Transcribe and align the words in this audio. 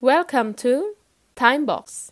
Welcome 0.00 0.54
to 0.62 0.94
Timebox. 1.34 2.10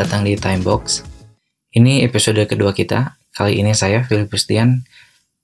Datang 0.00 0.24
di 0.24 0.32
Timebox. 0.32 1.04
Ini 1.76 2.08
episode 2.08 2.40
kedua 2.48 2.72
kita. 2.72 3.20
Kali 3.36 3.60
ini 3.60 3.76
saya, 3.76 4.00
Philip 4.00 4.32
Pustian, 4.32 4.88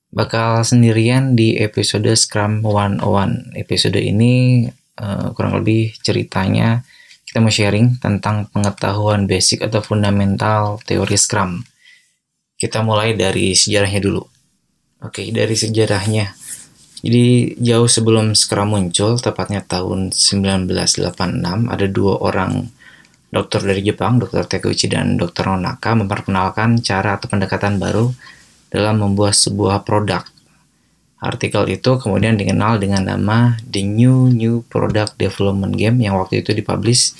bakal 0.09 0.65
sendirian 0.65 1.37
di 1.37 1.61
episode 1.61 2.09
Scrum 2.17 2.65
101. 2.65 3.53
Episode 3.53 4.01
ini 4.01 4.65
eh, 4.97 5.27
kurang 5.37 5.61
lebih 5.61 5.93
ceritanya 6.01 6.81
kita 7.21 7.37
mau 7.37 7.53
sharing 7.53 8.01
tentang 8.01 8.49
pengetahuan 8.49 9.29
basic 9.29 9.61
atau 9.61 9.85
fundamental 9.85 10.81
teori 10.89 11.21
Scrum. 11.21 11.61
Kita 12.57 12.81
mulai 12.81 13.13
dari 13.13 13.53
sejarahnya 13.53 14.01
dulu. 14.01 14.25
Oke, 15.05 15.29
dari 15.29 15.53
sejarahnya. 15.53 16.33
Jadi 17.05 17.53
jauh 17.61 17.85
sebelum 17.85 18.33
Scrum 18.33 18.73
muncul, 18.73 19.21
tepatnya 19.21 19.61
tahun 19.61 20.17
1986, 20.17 21.13
ada 21.45 21.85
dua 21.85 22.17
orang 22.25 22.73
dokter 23.37 23.61
dari 23.61 23.85
Jepang, 23.85 24.17
Dr. 24.17 24.49
Takeuchi 24.49 24.89
dan 24.89 25.13
Dr. 25.13 25.53
Nonaka 25.53 25.93
memperkenalkan 25.93 26.81
cara 26.81 27.21
atau 27.21 27.29
pendekatan 27.29 27.77
baru 27.77 28.09
dalam 28.73 28.97
membuat 28.97 29.37
sebuah 29.37 29.85
produk. 29.85 30.25
Artikel 31.17 31.65
itu 31.69 31.97
kemudian 31.97 32.37
dikenal 32.37 32.81
dengan 32.81 33.05
nama 33.05 33.57
The 33.65 33.85
New 33.85 34.33
New 34.33 34.65
Product 34.65 35.17
Development 35.17 35.73
Game 35.73 36.01
yang 36.01 36.17
waktu 36.17 36.41
itu 36.45 36.53
dipublish 36.53 37.13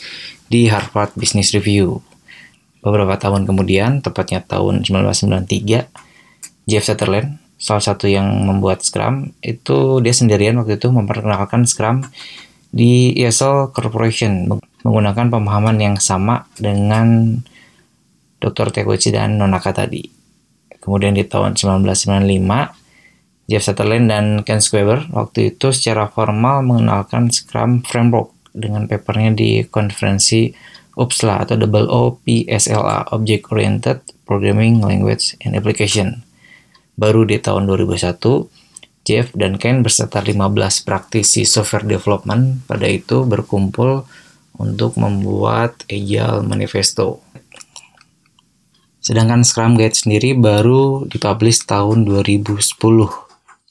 di 0.50 0.70
Harvard 0.70 1.14
Business 1.14 1.54
Review. 1.54 2.02
Beberapa 2.82 3.18
tahun 3.18 3.50
kemudian, 3.50 4.06
tepatnya 4.06 4.46
tahun 4.46 4.86
1993, 4.86 5.90
Jeff 6.70 6.86
Sutherland, 6.86 7.42
salah 7.58 7.82
satu 7.82 8.06
yang 8.06 8.30
membuat 8.46 8.86
Scrum, 8.86 9.34
itu 9.42 9.98
dia 10.06 10.14
sendirian 10.14 10.62
waktu 10.62 10.78
itu 10.78 10.94
memperkenalkan 10.94 11.66
Scrum 11.66 12.06
di 12.70 13.18
ESL 13.18 13.74
Corporation 13.74 14.46
menggunakan 14.88 15.28
pemahaman 15.28 15.84
yang 15.84 16.00
sama 16.00 16.48
dengan 16.56 17.36
Dr. 18.40 18.72
Takeuchi 18.72 19.12
dan 19.12 19.36
Nonaka 19.36 19.76
tadi. 19.76 20.08
Kemudian 20.80 21.12
di 21.12 21.28
tahun 21.28 21.60
1995, 21.60 23.52
Jeff 23.52 23.64
Sutherland 23.68 24.08
dan 24.08 24.26
Ken 24.48 24.64
Squaber 24.64 25.12
waktu 25.12 25.52
itu 25.52 25.76
secara 25.76 26.08
formal 26.08 26.64
mengenalkan 26.64 27.28
Scrum 27.28 27.84
Framework 27.84 28.32
dengan 28.56 28.88
papernya 28.88 29.36
di 29.36 29.68
konferensi 29.68 30.56
OPSLA 30.96 31.44
atau 31.44 31.60
OPSLA 31.60 33.12
Object 33.12 33.44
Oriented 33.52 33.98
Programming 34.24 34.80
Language 34.80 35.36
and 35.44 35.60
Application. 35.60 36.24
Baru 36.96 37.28
di 37.28 37.38
tahun 37.44 37.68
2001, 37.68 38.24
Jeff 39.08 39.32
dan 39.36 39.56
Ken 39.60 39.84
beserta 39.84 40.24
15 40.24 40.88
praktisi 40.88 41.44
software 41.44 41.88
development 41.88 42.64
pada 42.68 42.88
itu 42.88 43.24
berkumpul 43.24 44.04
untuk 44.58 44.98
membuat 44.98 45.86
Agile 45.90 46.46
Manifesto. 46.46 47.22
Sedangkan 49.02 49.48
Scrum 49.48 49.80
Guide 49.80 49.96
sendiri 49.96 50.36
baru 50.36 51.08
dipublish 51.08 51.64
tahun 51.64 52.04
2010. 52.04 52.60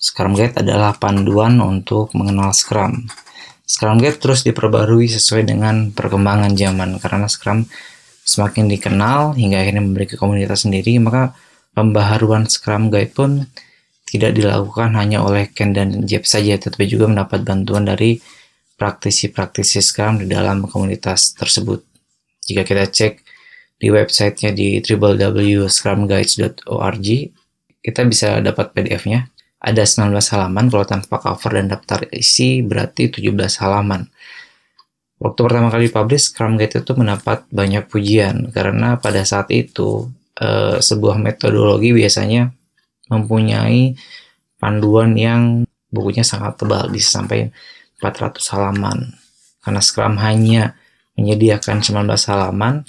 Scrum 0.00 0.32
Guide 0.32 0.56
adalah 0.56 0.96
panduan 0.96 1.60
untuk 1.60 2.16
mengenal 2.16 2.56
Scrum. 2.56 3.04
Scrum 3.66 4.00
Guide 4.00 4.16
terus 4.16 4.46
diperbarui 4.46 5.10
sesuai 5.10 5.44
dengan 5.44 5.92
perkembangan 5.92 6.56
zaman 6.56 6.96
karena 7.02 7.28
Scrum 7.28 7.68
semakin 8.26 8.66
dikenal 8.70 9.36
hingga 9.36 9.62
akhirnya 9.62 9.84
memiliki 9.84 10.16
komunitas 10.16 10.64
sendiri, 10.64 10.96
maka 10.98 11.36
pembaharuan 11.76 12.48
Scrum 12.48 12.88
Guide 12.88 13.12
pun 13.12 13.44
tidak 14.06 14.38
dilakukan 14.38 14.94
hanya 14.94 15.20
oleh 15.20 15.50
Ken 15.50 15.74
dan 15.74 16.06
Jeff 16.06 16.24
saja, 16.24 16.56
tetapi 16.56 16.86
juga 16.86 17.10
mendapat 17.10 17.42
bantuan 17.42 17.84
dari 17.84 18.22
praktisi-praktisi 18.76 19.80
Scrum 19.80 20.20
di 20.22 20.28
dalam 20.28 20.68
komunitas 20.68 21.32
tersebut. 21.32 21.80
Jika 22.46 22.62
kita 22.62 22.86
cek 22.86 23.18
di 23.80 23.90
websitenya 23.90 24.52
di 24.52 24.84
www.scrumguides.org, 24.84 27.08
kita 27.82 28.04
bisa 28.04 28.38
dapat 28.44 28.76
PDF-nya. 28.76 29.32
Ada 29.56 29.88
19 29.88 30.12
halaman, 30.36 30.68
kalau 30.68 30.84
tanpa 30.84 31.16
cover 31.18 31.58
dan 31.58 31.72
daftar 31.72 32.04
isi 32.12 32.60
berarti 32.62 33.10
17 33.10 33.34
halaman. 33.64 34.04
Waktu 35.16 35.40
pertama 35.48 35.72
kali 35.72 35.88
publish, 35.88 36.28
Scrum 36.28 36.60
Guide 36.60 36.84
itu 36.84 36.92
mendapat 36.92 37.48
banyak 37.48 37.88
pujian 37.88 38.52
karena 38.52 39.00
pada 39.00 39.24
saat 39.24 39.48
itu 39.48 40.12
eh, 40.36 40.76
sebuah 40.76 41.16
metodologi 41.16 41.96
biasanya 41.96 42.52
mempunyai 43.08 43.96
panduan 44.60 45.16
yang 45.16 45.64
bukunya 45.88 46.20
sangat 46.20 46.60
tebal, 46.60 46.92
bisa 46.92 47.16
sampai 47.16 47.48
400 48.00 48.52
halaman. 48.54 49.16
Karena 49.62 49.80
Scrum 49.82 50.16
hanya 50.22 50.78
menyediakan 51.16 51.82
19 51.82 52.06
halaman 52.30 52.84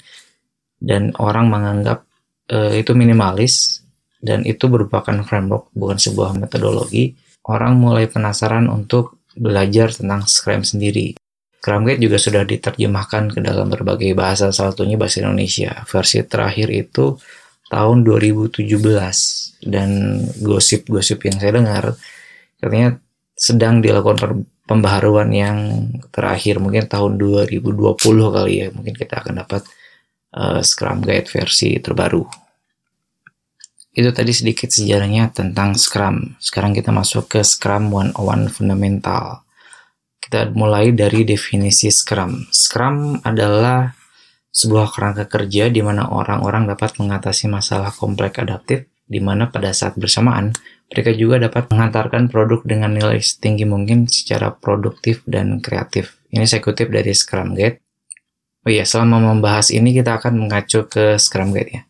dan 0.78 1.16
orang 1.18 1.50
menganggap 1.50 2.04
uh, 2.52 2.72
itu 2.76 2.92
minimalis 2.94 3.82
dan 4.18 4.42
itu 4.46 4.66
merupakan 4.66 5.14
framework 5.24 5.70
bukan 5.74 5.98
sebuah 5.98 6.34
metodologi, 6.34 7.14
orang 7.46 7.78
mulai 7.78 8.10
penasaran 8.10 8.66
untuk 8.66 9.22
belajar 9.38 9.94
tentang 9.94 10.26
Scrum 10.26 10.66
sendiri. 10.66 11.14
Scrum 11.58 11.86
Guide 11.86 12.02
juga 12.02 12.18
sudah 12.22 12.42
diterjemahkan 12.46 13.34
ke 13.34 13.40
dalam 13.42 13.66
berbagai 13.66 14.14
bahasa, 14.14 14.54
salah 14.54 14.74
satunya 14.74 14.94
bahasa 14.94 15.22
Indonesia. 15.22 15.82
Versi 15.90 16.22
terakhir 16.22 16.70
itu 16.70 17.18
tahun 17.68 18.06
2017 18.06 18.64
dan 19.66 20.22
gosip-gosip 20.40 21.18
yang 21.28 21.36
saya 21.36 21.52
dengar 21.52 21.84
katanya 22.58 22.96
sedang 23.38 23.78
dilakukan 23.78 24.42
pembaharuan 24.66 25.30
yang 25.30 25.88
terakhir 26.10 26.58
mungkin 26.58 26.90
tahun 26.90 27.16
2020 27.16 27.94
kali 28.34 28.54
ya. 28.58 28.68
Mungkin 28.74 28.94
kita 28.98 29.22
akan 29.22 29.34
dapat 29.46 29.62
uh, 30.34 30.60
Scrum 30.60 31.06
Guide 31.06 31.30
versi 31.30 31.78
terbaru. 31.78 32.26
Itu 33.94 34.10
tadi 34.10 34.30
sedikit 34.34 34.68
sejarahnya 34.68 35.30
tentang 35.30 35.78
Scrum. 35.78 36.36
Sekarang 36.42 36.74
kita 36.74 36.90
masuk 36.90 37.30
ke 37.30 37.40
Scrum 37.46 37.94
101 37.94 38.50
fundamental. 38.50 39.46
Kita 40.18 40.50
mulai 40.52 40.92
dari 40.92 41.24
definisi 41.24 41.88
Scrum. 41.88 42.50
Scrum 42.52 43.22
adalah 43.24 43.88
sebuah 44.52 44.90
kerangka 44.90 45.24
kerja 45.30 45.70
di 45.70 45.80
mana 45.80 46.10
orang-orang 46.10 46.66
dapat 46.66 46.98
mengatasi 46.98 47.46
masalah 47.46 47.94
kompleks 47.94 48.42
adaptif 48.42 48.90
di 49.08 49.22
mana 49.22 49.48
pada 49.48 49.72
saat 49.72 49.96
bersamaan 49.96 50.52
mereka 50.88 51.12
juga 51.12 51.36
dapat 51.36 51.68
mengantarkan 51.68 52.32
produk 52.32 52.64
dengan 52.64 52.96
nilai 52.96 53.20
setinggi 53.20 53.68
mungkin 53.68 54.08
secara 54.08 54.56
produktif 54.56 55.20
dan 55.28 55.60
kreatif. 55.60 56.16
Ini 56.32 56.48
saya 56.48 56.64
kutip 56.64 56.88
dari 56.88 57.12
Scrum 57.12 57.52
Guide. 57.52 57.84
Oh 58.64 58.70
iya, 58.72 58.88
selama 58.88 59.20
membahas 59.20 59.68
ini 59.68 59.92
kita 59.92 60.16
akan 60.16 60.48
mengacu 60.48 60.88
ke 60.88 61.20
Scrum 61.20 61.52
Guide 61.52 61.72
ya. 61.72 61.82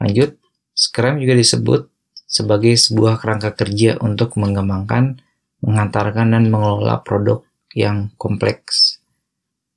Lanjut, 0.00 0.40
Scrum 0.72 1.20
juga 1.20 1.36
disebut 1.36 1.88
sebagai 2.26 2.74
sebuah 2.76 3.20
kerangka 3.22 3.56
kerja 3.56 3.96
untuk 4.02 4.36
mengembangkan, 4.36 5.20
mengantarkan, 5.64 6.36
dan 6.36 6.52
mengelola 6.52 7.00
produk 7.00 7.40
yang 7.72 8.12
kompleks. 8.20 9.00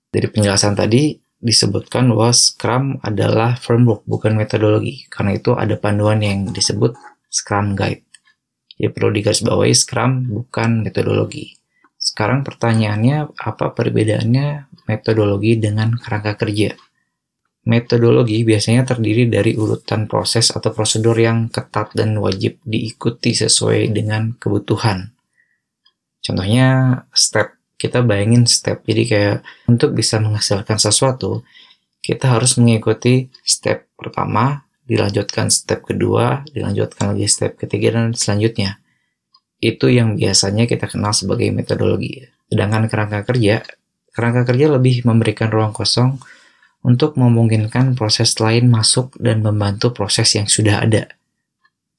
Dari 0.09 0.27
penjelasan 0.27 0.73
tadi, 0.73 1.15
disebutkan 1.39 2.11
bahwa 2.11 2.33
Scrum 2.35 2.99
adalah 3.05 3.55
framework, 3.55 4.03
bukan 4.03 4.35
metodologi. 4.35 5.07
Karena 5.07 5.37
itu 5.37 5.55
ada 5.55 5.77
panduan 5.77 6.19
yang 6.19 6.49
disebut 6.49 6.97
Scrum 7.29 7.77
Guide. 7.77 8.08
Ya 8.79 8.87
perlu 8.87 9.11
digarisbawahi 9.11 9.75
Scrum 9.75 10.31
bukan 10.31 10.87
metodologi. 10.87 11.59
Sekarang 11.99 12.47
pertanyaannya 12.47 13.35
apa 13.35 13.75
perbedaannya 13.75 14.71
metodologi 14.87 15.59
dengan 15.59 15.99
kerangka 15.99 16.39
kerja? 16.39 16.71
Metodologi 17.67 18.47
biasanya 18.47 18.87
terdiri 18.87 19.27
dari 19.27 19.59
urutan 19.59 20.07
proses 20.07 20.55
atau 20.55 20.71
prosedur 20.71 21.13
yang 21.19 21.51
ketat 21.51 21.91
dan 21.91 22.15
wajib 22.23 22.55
diikuti 22.63 23.35
sesuai 23.35 23.91
dengan 23.91 24.31
kebutuhan. 24.39 25.11
Contohnya 26.23 27.03
step, 27.11 27.59
kita 27.75 27.99
bayangin 27.99 28.47
step. 28.47 28.87
Jadi 28.87 29.03
kayak 29.11 29.37
untuk 29.67 29.91
bisa 29.91 30.23
menghasilkan 30.23 30.79
sesuatu, 30.79 31.43
kita 31.99 32.31
harus 32.31 32.55
mengikuti 32.55 33.27
step 33.43 33.91
pertama, 33.99 34.63
dilanjutkan 34.89 35.53
step 35.53 35.85
kedua, 35.85 36.41
dilanjutkan 36.49 37.13
lagi 37.13 37.29
step 37.29 37.61
ketiga, 37.61 37.95
dan 37.95 38.17
selanjutnya. 38.17 38.81
Itu 39.61 39.87
yang 39.93 40.17
biasanya 40.17 40.65
kita 40.65 40.89
kenal 40.89 41.13
sebagai 41.13 41.53
metodologi. 41.53 42.25
Sedangkan 42.49 42.89
kerangka 42.89 43.21
kerja, 43.29 43.61
kerangka 44.09 44.49
kerja 44.49 44.65
lebih 44.73 45.05
memberikan 45.05 45.53
ruang 45.53 45.69
kosong 45.69 46.17
untuk 46.81 47.19
memungkinkan 47.19 47.93
proses 47.93 48.33
lain 48.41 48.71
masuk 48.71 49.13
dan 49.21 49.45
membantu 49.45 49.93
proses 49.93 50.33
yang 50.33 50.49
sudah 50.49 50.81
ada. 50.81 51.11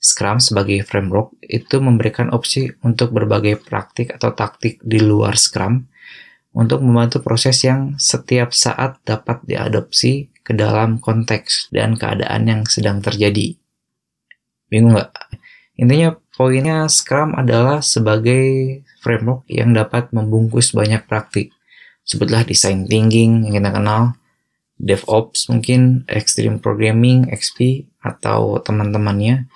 Scrum 0.00 0.40
sebagai 0.40 0.81
framework 0.82 1.37
itu 1.44 1.76
memberikan 1.78 2.32
opsi 2.32 2.72
untuk 2.81 3.12
berbagai 3.12 3.60
praktik 3.60 4.16
atau 4.16 4.32
taktik 4.32 4.81
di 4.81 4.96
luar 4.96 5.37
Scrum 5.37 5.84
untuk 6.56 6.81
membantu 6.81 7.20
proses 7.20 7.60
yang 7.62 8.00
setiap 8.00 8.50
saat 8.56 8.96
dapat 9.04 9.44
diadopsi 9.44 10.32
ke 10.50 10.55
dalam 10.58 10.99
konteks 10.99 11.70
dan 11.70 11.94
keadaan 11.94 12.50
yang 12.50 12.62
sedang 12.67 12.99
terjadi. 12.99 13.55
Bingung 14.67 14.99
nggak? 14.99 15.14
Intinya 15.79 16.19
poinnya 16.35 16.91
Scrum 16.91 17.38
adalah 17.38 17.79
sebagai 17.79 18.82
framework 18.99 19.47
yang 19.47 19.70
dapat 19.70 20.11
membungkus 20.11 20.75
banyak 20.75 21.06
praktik. 21.06 21.55
Sebutlah 22.02 22.43
design 22.43 22.91
thinking 22.91 23.47
yang 23.47 23.62
kita 23.62 23.70
kenal, 23.70 24.19
DevOps 24.75 25.47
mungkin, 25.47 26.02
Extreme 26.11 26.58
Programming, 26.58 27.31
XP, 27.31 27.87
atau 28.02 28.58
teman-temannya, 28.58 29.47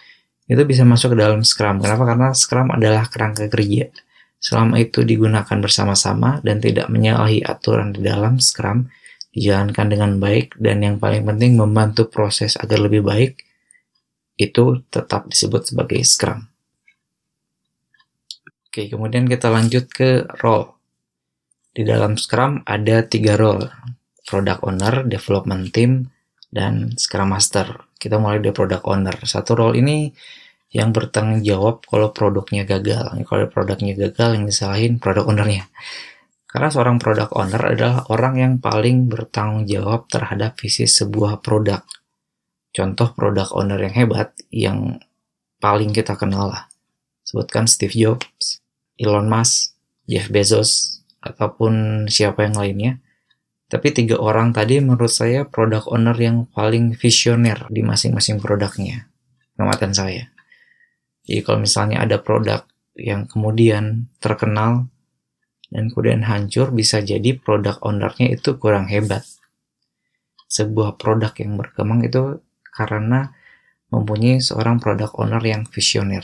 itu 0.47 0.63
bisa 0.63 0.87
masuk 0.87 1.17
ke 1.17 1.19
dalam 1.19 1.43
Scrum. 1.43 1.83
Kenapa? 1.83 2.05
Karena 2.07 2.31
Scrum 2.37 2.71
adalah 2.71 3.11
kerangka 3.11 3.51
kerja. 3.51 3.91
Selama 4.39 4.77
itu 4.77 5.01
digunakan 5.03 5.57
bersama-sama 5.57 6.45
dan 6.45 6.61
tidak 6.61 6.93
menyalahi 6.93 7.41
aturan 7.41 7.97
di 7.97 8.05
dalam 8.05 8.37
Scrum, 8.37 8.93
dijalankan 9.35 9.87
dengan 9.91 10.23
baik, 10.23 10.55
dan 10.63 10.81
yang 10.81 10.97
paling 11.03 11.27
penting 11.27 11.59
membantu 11.59 12.07
proses 12.07 12.55
agar 12.55 12.79
lebih 12.79 13.03
baik, 13.03 13.43
itu 14.39 14.87
tetap 14.89 15.27
disebut 15.27 15.75
sebagai 15.75 15.99
Scrum. 16.07 16.47
Oke, 18.71 18.87
kemudian 18.91 19.27
kita 19.27 19.51
lanjut 19.51 19.91
ke 19.91 20.27
role. 20.43 20.75
Di 21.75 21.83
dalam 21.83 22.15
Scrum 22.15 22.63
ada 22.63 23.03
tiga 23.03 23.35
role, 23.35 23.67
Product 24.23 24.63
Owner, 24.63 25.03
Development 25.07 25.67
Team, 25.75 26.07
dan 26.55 26.95
Scrum 26.95 27.35
Master. 27.35 27.91
Kita 27.99 28.23
mulai 28.23 28.39
dari 28.39 28.55
Product 28.55 28.87
Owner. 28.87 29.19
Satu 29.27 29.59
role 29.59 29.79
ini 29.83 30.15
yang 30.75 30.91
bertanggung 30.91 31.47
jawab 31.47 31.87
kalau 31.87 32.11
produknya 32.11 32.67
gagal. 32.67 33.15
Kalau 33.27 33.47
produknya 33.47 33.95
gagal, 33.95 34.39
yang 34.39 34.45
disalahin 34.47 34.99
product 34.99 35.31
ownernya. 35.31 35.71
Karena 36.55 36.71
seorang 36.71 37.03
product 37.03 37.35
owner 37.35 37.59
adalah 37.59 38.07
orang 38.15 38.35
yang 38.39 38.53
paling 38.63 39.11
bertanggung 39.11 39.67
jawab 39.67 40.07
terhadap 40.07 40.55
visi 40.55 40.87
sebuah 40.87 41.43
produk. 41.43 41.83
Contoh 42.71 43.11
product 43.11 43.51
owner 43.59 43.83
yang 43.83 43.95
hebat, 43.99 44.39
yang 44.55 45.03
paling 45.59 45.91
kita 45.91 46.15
kenal 46.15 46.55
lah. 46.55 46.71
Sebutkan 47.27 47.67
Steve 47.67 47.99
Jobs, 47.99 48.63
Elon 48.95 49.27
Musk, 49.27 49.75
Jeff 50.07 50.31
Bezos, 50.31 51.03
ataupun 51.19 52.07
siapa 52.07 52.47
yang 52.47 52.55
lainnya 52.55 53.03
tapi 53.75 53.91
tiga 53.91 54.23
orang 54.23 54.55
tadi 54.55 54.79
menurut 54.79 55.11
saya 55.11 55.43
product 55.49 55.91
owner 55.91 56.15
yang 56.15 56.47
paling 56.47 56.95
visioner 56.95 57.67
di 57.75 57.83
masing-masing 57.83 58.39
produknya. 58.39 59.11
Pengamatan 59.59 59.91
saya. 59.91 60.31
Jadi 61.27 61.41
kalau 61.43 61.59
misalnya 61.59 62.05
ada 62.05 62.23
produk 62.23 62.63
yang 62.95 63.27
kemudian 63.27 64.13
terkenal 64.23 64.87
dan 65.75 65.91
kemudian 65.91 66.23
hancur, 66.23 66.71
bisa 66.71 67.03
jadi 67.03 67.35
produk 67.35 67.83
ownernya 67.83 68.31
itu 68.31 68.55
kurang 68.63 68.87
hebat. 68.87 69.27
Sebuah 70.47 70.95
produk 71.03 71.35
yang 71.35 71.59
berkembang 71.59 72.07
itu 72.07 72.39
karena 72.71 73.35
mempunyai 73.91 74.39
seorang 74.39 74.79
produk 74.79 75.11
owner 75.19 75.43
yang 75.43 75.67
visioner. 75.67 76.23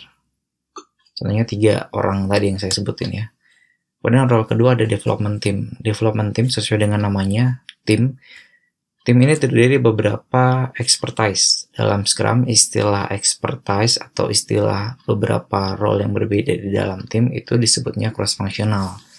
Contohnya 1.19 1.43
tiga 1.43 1.91
orang 1.91 2.31
tadi 2.31 2.55
yang 2.55 2.63
saya 2.63 2.71
sebutin 2.71 3.11
ya. 3.11 3.27
Kemudian 3.99 4.31
role 4.31 4.47
kedua 4.47 4.79
ada 4.79 4.87
development 4.87 5.43
team. 5.43 5.75
Development 5.83 6.31
team 6.31 6.47
sesuai 6.47 6.87
dengan 6.87 7.03
namanya, 7.11 7.67
tim. 7.83 8.23
Tim 9.03 9.17
ini 9.19 9.35
terdiri 9.35 9.77
dari 9.77 9.83
beberapa 9.83 10.71
expertise. 10.79 11.67
Dalam 11.75 12.07
Scrum, 12.07 12.47
istilah 12.47 13.11
expertise 13.11 13.99
atau 13.99 14.31
istilah 14.31 14.95
beberapa 15.11 15.75
role 15.75 16.07
yang 16.07 16.15
berbeda 16.15 16.55
di 16.55 16.71
dalam 16.71 17.03
tim 17.11 17.35
itu 17.35 17.59
disebutnya 17.59 18.15
cross-functional. 18.15 19.10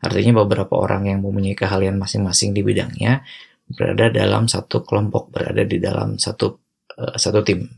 Artinya 0.00 0.44
beberapa 0.44 0.80
orang 0.80 1.12
yang 1.12 1.20
mempunyai 1.20 1.52
keahlian 1.52 2.00
masing-masing 2.00 2.56
di 2.56 2.64
bidangnya 2.64 3.20
berada 3.70 4.10
dalam 4.10 4.48
satu 4.50 4.82
kelompok, 4.82 5.30
berada 5.30 5.62
di 5.62 5.78
dalam 5.78 6.16
satu 6.16 6.56
uh, 6.96 7.16
satu 7.16 7.44
tim. 7.44 7.68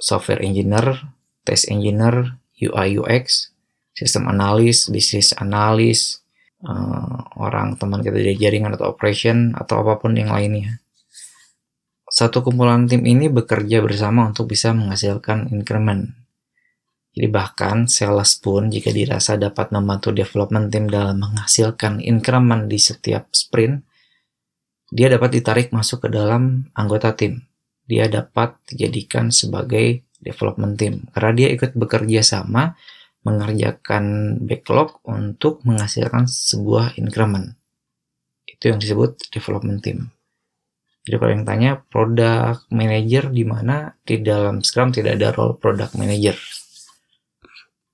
Software 0.00 0.40
engineer, 0.40 0.96
test 1.44 1.68
engineer, 1.68 2.40
UI 2.60 2.96
UX, 2.96 3.52
sistem 3.92 4.28
analis, 4.32 4.88
bisnis 4.88 5.36
analis, 5.36 6.20
uh, 6.64 7.20
orang 7.36 7.76
teman 7.76 8.00
kita 8.00 8.16
di 8.16 8.36
jaringan 8.36 8.76
atau 8.76 8.92
operation 8.92 9.52
atau 9.56 9.84
apa 9.84 10.00
pun 10.00 10.16
yang 10.16 10.32
lainnya. 10.32 10.80
Satu 12.10 12.42
kumpulan 12.42 12.90
tim 12.90 13.06
ini 13.06 13.30
bekerja 13.30 13.80
bersama 13.80 14.28
untuk 14.28 14.50
bisa 14.50 14.74
menghasilkan 14.74 15.52
increment. 15.54 16.19
Jadi 17.10 17.26
bahkan 17.26 17.90
sales 17.90 18.38
pun 18.38 18.70
jika 18.70 18.94
dirasa 18.94 19.34
dapat 19.34 19.74
membantu 19.74 20.14
development 20.14 20.70
team 20.70 20.86
dalam 20.86 21.18
menghasilkan 21.18 21.98
increment 21.98 22.70
di 22.70 22.78
setiap 22.78 23.26
sprint, 23.34 23.82
dia 24.94 25.10
dapat 25.10 25.38
ditarik 25.38 25.68
masuk 25.74 26.06
ke 26.06 26.08
dalam 26.10 26.70
anggota 26.74 27.14
tim. 27.14 27.42
Dia 27.86 28.06
dapat 28.06 28.54
dijadikan 28.70 29.34
sebagai 29.34 30.06
development 30.22 30.74
team 30.78 30.94
karena 31.10 31.32
dia 31.34 31.48
ikut 31.50 31.74
bekerja 31.74 32.22
sama 32.22 32.78
mengerjakan 33.26 34.36
backlog 34.46 35.02
untuk 35.04 35.66
menghasilkan 35.66 36.30
sebuah 36.30 36.94
increment. 36.96 37.58
Itu 38.46 38.70
yang 38.70 38.78
disebut 38.78 39.34
development 39.34 39.82
team. 39.82 40.14
Jadi 41.04 41.16
kalau 41.16 41.32
yang 41.32 41.46
tanya 41.48 41.70
product 41.80 42.68
manager 42.70 43.32
di 43.32 43.44
mana 43.44 43.96
di 44.04 44.20
dalam 44.20 44.60
Scrum 44.60 44.92
tidak 44.92 45.16
ada 45.16 45.32
role 45.32 45.56
product 45.56 45.96
manager. 45.96 46.36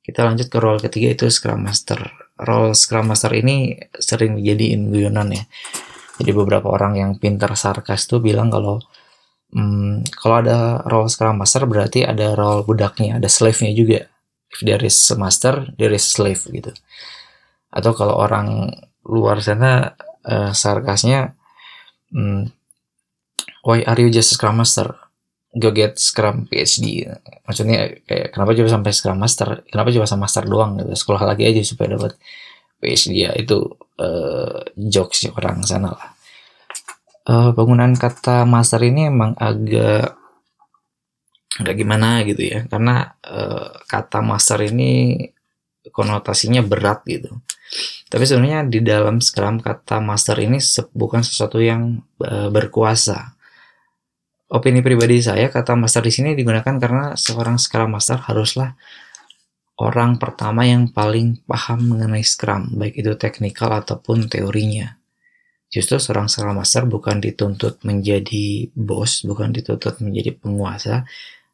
Kita 0.06 0.22
lanjut 0.22 0.46
ke 0.46 0.58
role 0.62 0.78
ketiga 0.78 1.10
itu 1.18 1.26
Scrum 1.26 1.66
Master. 1.66 1.98
Role 2.38 2.78
Scrum 2.78 3.10
Master 3.10 3.34
ini 3.34 3.74
sering 3.98 4.38
dijadiin 4.38 4.94
guyonan 4.94 5.34
ya. 5.34 5.42
Jadi 6.22 6.30
beberapa 6.30 6.70
orang 6.70 6.94
yang 6.94 7.10
pintar 7.18 7.58
sarkas 7.58 8.06
tuh 8.06 8.22
bilang 8.22 8.54
kalau 8.54 8.78
hmm, 9.50 10.06
kalau 10.14 10.46
ada 10.46 10.86
role 10.86 11.10
Scrum 11.10 11.42
Master 11.42 11.66
berarti 11.66 12.06
ada 12.06 12.38
role 12.38 12.62
budaknya, 12.62 13.18
ada 13.18 13.26
slave-nya 13.26 13.74
juga 13.74 14.06
if 14.52 14.64
there 14.64 14.82
is 14.84 14.96
a 15.10 15.16
master 15.18 15.68
there 15.76 15.92
is 15.92 16.06
slave 16.06 16.40
gitu 16.48 16.72
atau 17.68 17.92
kalau 17.92 18.16
orang 18.16 18.72
luar 19.04 19.42
sana 19.42 19.94
uh, 20.24 20.50
sarkasnya 20.54 21.34
hmm, 22.14 22.48
why 23.66 23.82
are 23.84 23.98
you 23.98 24.08
just 24.08 24.32
scrum 24.32 24.56
master 24.56 24.94
go 25.56 25.72
get 25.72 25.96
scrum 25.96 26.44
PhD 26.44 27.08
maksudnya 27.48 27.96
kayak 28.04 28.36
kenapa 28.36 28.52
coba 28.52 28.68
sampai 28.68 28.92
scrum 28.92 29.18
master? 29.18 29.48
Kenapa 29.64 29.88
coba 29.94 30.06
sama 30.06 30.28
master 30.28 30.44
doang 30.44 30.76
gitu? 30.76 30.92
Sekolah 30.92 31.22
lagi 31.24 31.48
aja 31.48 31.62
supaya 31.64 31.96
dapat 31.96 32.12
PhD 32.76 33.24
ya 33.24 33.32
itu 33.32 33.64
uh, 33.96 34.60
jokes 34.76 35.24
orang 35.32 35.64
sana 35.64 35.96
lah. 35.96 36.08
Uh, 37.26 37.50
penggunaan 37.56 37.98
kata 37.98 38.46
master 38.46 38.84
ini 38.86 39.10
emang 39.10 39.34
agak 39.40 40.14
nggak 41.56 41.76
gimana 41.76 42.22
gitu 42.28 42.42
ya? 42.44 42.68
Karena 42.68 43.16
uh, 43.24 43.80
kata 43.88 44.20
master 44.20 44.60
ini 44.68 45.16
konotasinya 45.88 46.60
berat 46.60 47.06
gitu. 47.08 47.32
Tapi 48.06 48.22
sebenarnya 48.22 48.68
di 48.68 48.78
dalam 48.84 49.18
Scrum 49.18 49.58
kata 49.58 49.98
master 49.98 50.38
ini 50.38 50.62
bukan 50.94 51.22
sesuatu 51.26 51.58
yang 51.58 51.98
uh, 52.22 52.52
berkuasa 52.52 53.35
opini 54.50 54.80
pribadi 54.84 55.18
saya 55.22 55.50
kata 55.50 55.74
master 55.74 56.06
di 56.06 56.12
sini 56.14 56.30
digunakan 56.38 56.76
karena 56.78 57.18
seorang 57.18 57.58
Scrum 57.58 57.92
Master 57.94 58.22
haruslah 58.30 58.74
orang 59.82 60.16
pertama 60.22 60.62
yang 60.64 60.90
paling 60.90 61.42
paham 61.44 61.96
mengenai 61.96 62.22
Scrum 62.22 62.78
baik 62.78 63.00
itu 63.00 63.12
teknikal 63.18 63.74
ataupun 63.74 64.30
teorinya 64.30 64.96
Justru 65.66 65.98
seorang 65.98 66.30
Scrum 66.30 66.54
Master 66.54 66.86
bukan 66.86 67.18
dituntut 67.18 67.82
menjadi 67.82 68.70
bos, 68.70 69.26
bukan 69.26 69.50
dituntut 69.50 69.98
menjadi 69.98 70.38
penguasa, 70.38 71.02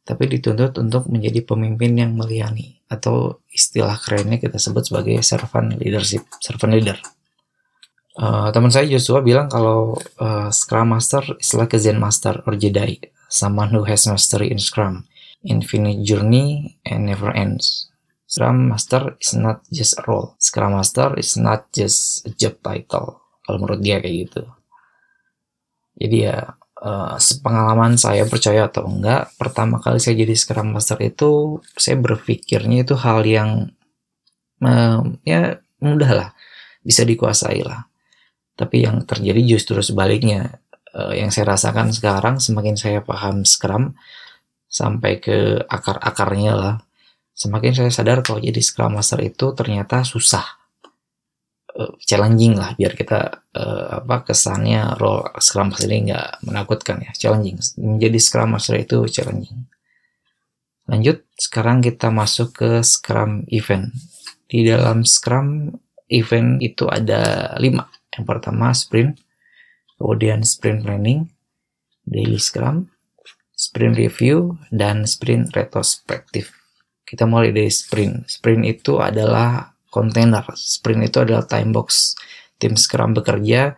tapi 0.04 0.28
dituntut 0.28 0.76
untuk 0.76 1.08
menjadi 1.08 1.40
pemimpin 1.46 1.96
yang 1.96 2.12
melayani 2.12 2.82
atau 2.92 3.40
istilah 3.48 3.96
kerennya 3.96 4.36
kita 4.36 4.60
sebut 4.60 4.84
sebagai 4.84 5.16
servant 5.24 5.80
leadership, 5.80 6.28
servant 6.44 6.76
leader. 6.76 6.98
Uh, 8.12 8.52
teman 8.52 8.68
saya 8.68 8.84
Joshua 8.92 9.24
bilang 9.24 9.48
kalau 9.48 9.96
uh, 10.20 10.52
Scrum 10.52 10.92
Master 10.92 11.24
is 11.40 11.56
like 11.56 11.72
a 11.72 11.80
Zen 11.80 11.96
Master 11.96 12.44
or 12.44 12.52
Jedi, 12.60 13.00
someone 13.32 13.72
who 13.72 13.88
has 13.88 14.04
mastery 14.04 14.52
in 14.52 14.60
Scrum, 14.60 15.08
infinite 15.48 16.04
journey 16.04 16.76
and 16.84 17.08
never 17.08 17.32
ends. 17.32 17.88
Scrum 18.28 18.68
Master 18.68 19.16
is 19.16 19.32
not 19.32 19.64
just 19.72 19.96
a 19.96 20.04
role. 20.04 20.36
Scrum 20.36 20.76
Master 20.76 21.16
is 21.16 21.40
not 21.40 21.72
just 21.72 22.28
a 22.28 22.30
job 22.36 22.60
title. 22.60 23.24
Kalau 23.48 23.56
menurut 23.64 23.80
dia 23.80 23.96
kayak 24.00 24.28
gitu. 24.28 24.44
Jadi 25.96 26.16
ya 26.28 26.52
uh, 26.84 27.16
sepengalaman 27.16 27.96
saya 27.96 28.28
percaya 28.28 28.68
atau 28.68 28.92
enggak, 28.92 29.32
pertama 29.40 29.80
kali 29.80 29.96
saya 29.96 30.20
jadi 30.20 30.36
Scrum 30.36 30.68
Master 30.68 31.00
itu 31.00 31.64
saya 31.80 31.96
berpikirnya 31.96 32.84
itu 32.84 32.92
hal 32.92 33.24
yang 33.24 33.72
uh, 34.60 35.00
ya 35.24 35.64
mudah 35.80 36.12
lah, 36.12 36.28
bisa 36.84 37.08
dikuasai 37.08 37.64
lah. 37.64 37.88
Tapi 38.54 38.84
yang 38.84 39.02
terjadi 39.08 39.40
justru 39.56 39.80
sebaliknya. 39.80 40.62
uh, 40.92 41.12
yang 41.16 41.32
saya 41.32 41.56
rasakan 41.56 41.90
sekarang 41.92 42.36
semakin 42.38 42.76
saya 42.76 43.00
paham 43.00 43.44
Scrum 43.48 43.96
sampai 44.68 45.20
ke 45.20 45.60
akar-akarnya 45.68 46.52
lah, 46.56 46.74
semakin 47.36 47.72
saya 47.76 47.90
sadar 47.92 48.24
kalau 48.24 48.40
jadi 48.40 48.60
Scrum 48.60 48.96
Master 48.96 49.20
itu 49.20 49.52
ternyata 49.52 50.00
susah, 50.04 50.44
uh, 51.76 51.92
challenging 52.00 52.56
lah 52.56 52.72
biar 52.76 52.96
kita 52.96 53.44
uh, 53.52 54.04
apa 54.04 54.32
kesannya 54.32 54.96
role 54.96 55.28
Scrum 55.40 55.72
Master 55.72 55.88
ini 55.92 56.12
nggak 56.12 56.28
menakutkan 56.48 56.96
ya, 57.04 57.12
challenging. 57.16 57.60
Menjadi 57.80 58.18
Scrum 58.20 58.56
Master 58.56 58.76
itu 58.80 59.04
challenging. 59.08 59.68
Lanjut, 60.88 61.24
sekarang 61.38 61.78
kita 61.80 62.10
masuk 62.10 62.58
ke 62.58 62.70
Scrum 62.82 63.46
event. 63.48 63.92
Di 64.50 64.66
dalam 64.66 65.06
Scrum 65.08 65.72
event 66.10 66.60
itu 66.60 66.84
ada 66.90 67.54
lima. 67.56 67.88
Yang 68.12 68.24
pertama 68.28 68.72
sprint, 68.76 69.20
kemudian 69.96 70.44
sprint 70.44 70.84
planning, 70.84 71.32
daily 72.04 72.36
Scrum, 72.36 72.92
sprint 73.56 73.96
review, 73.96 74.60
dan 74.68 75.08
sprint 75.08 75.54
retrospektif. 75.56 76.52
Kita 77.06 77.28
mulai 77.28 77.52
dari 77.52 77.68
sprint. 77.68 78.28
Sprint 78.28 78.64
itu 78.64 79.00
adalah 79.00 79.72
kontainer. 79.92 80.44
Sprint 80.56 81.12
itu 81.12 81.20
adalah 81.20 81.44
time 81.44 81.72
box. 81.72 82.16
Tim 82.56 82.76
Scrum 82.78 83.12
bekerja 83.12 83.76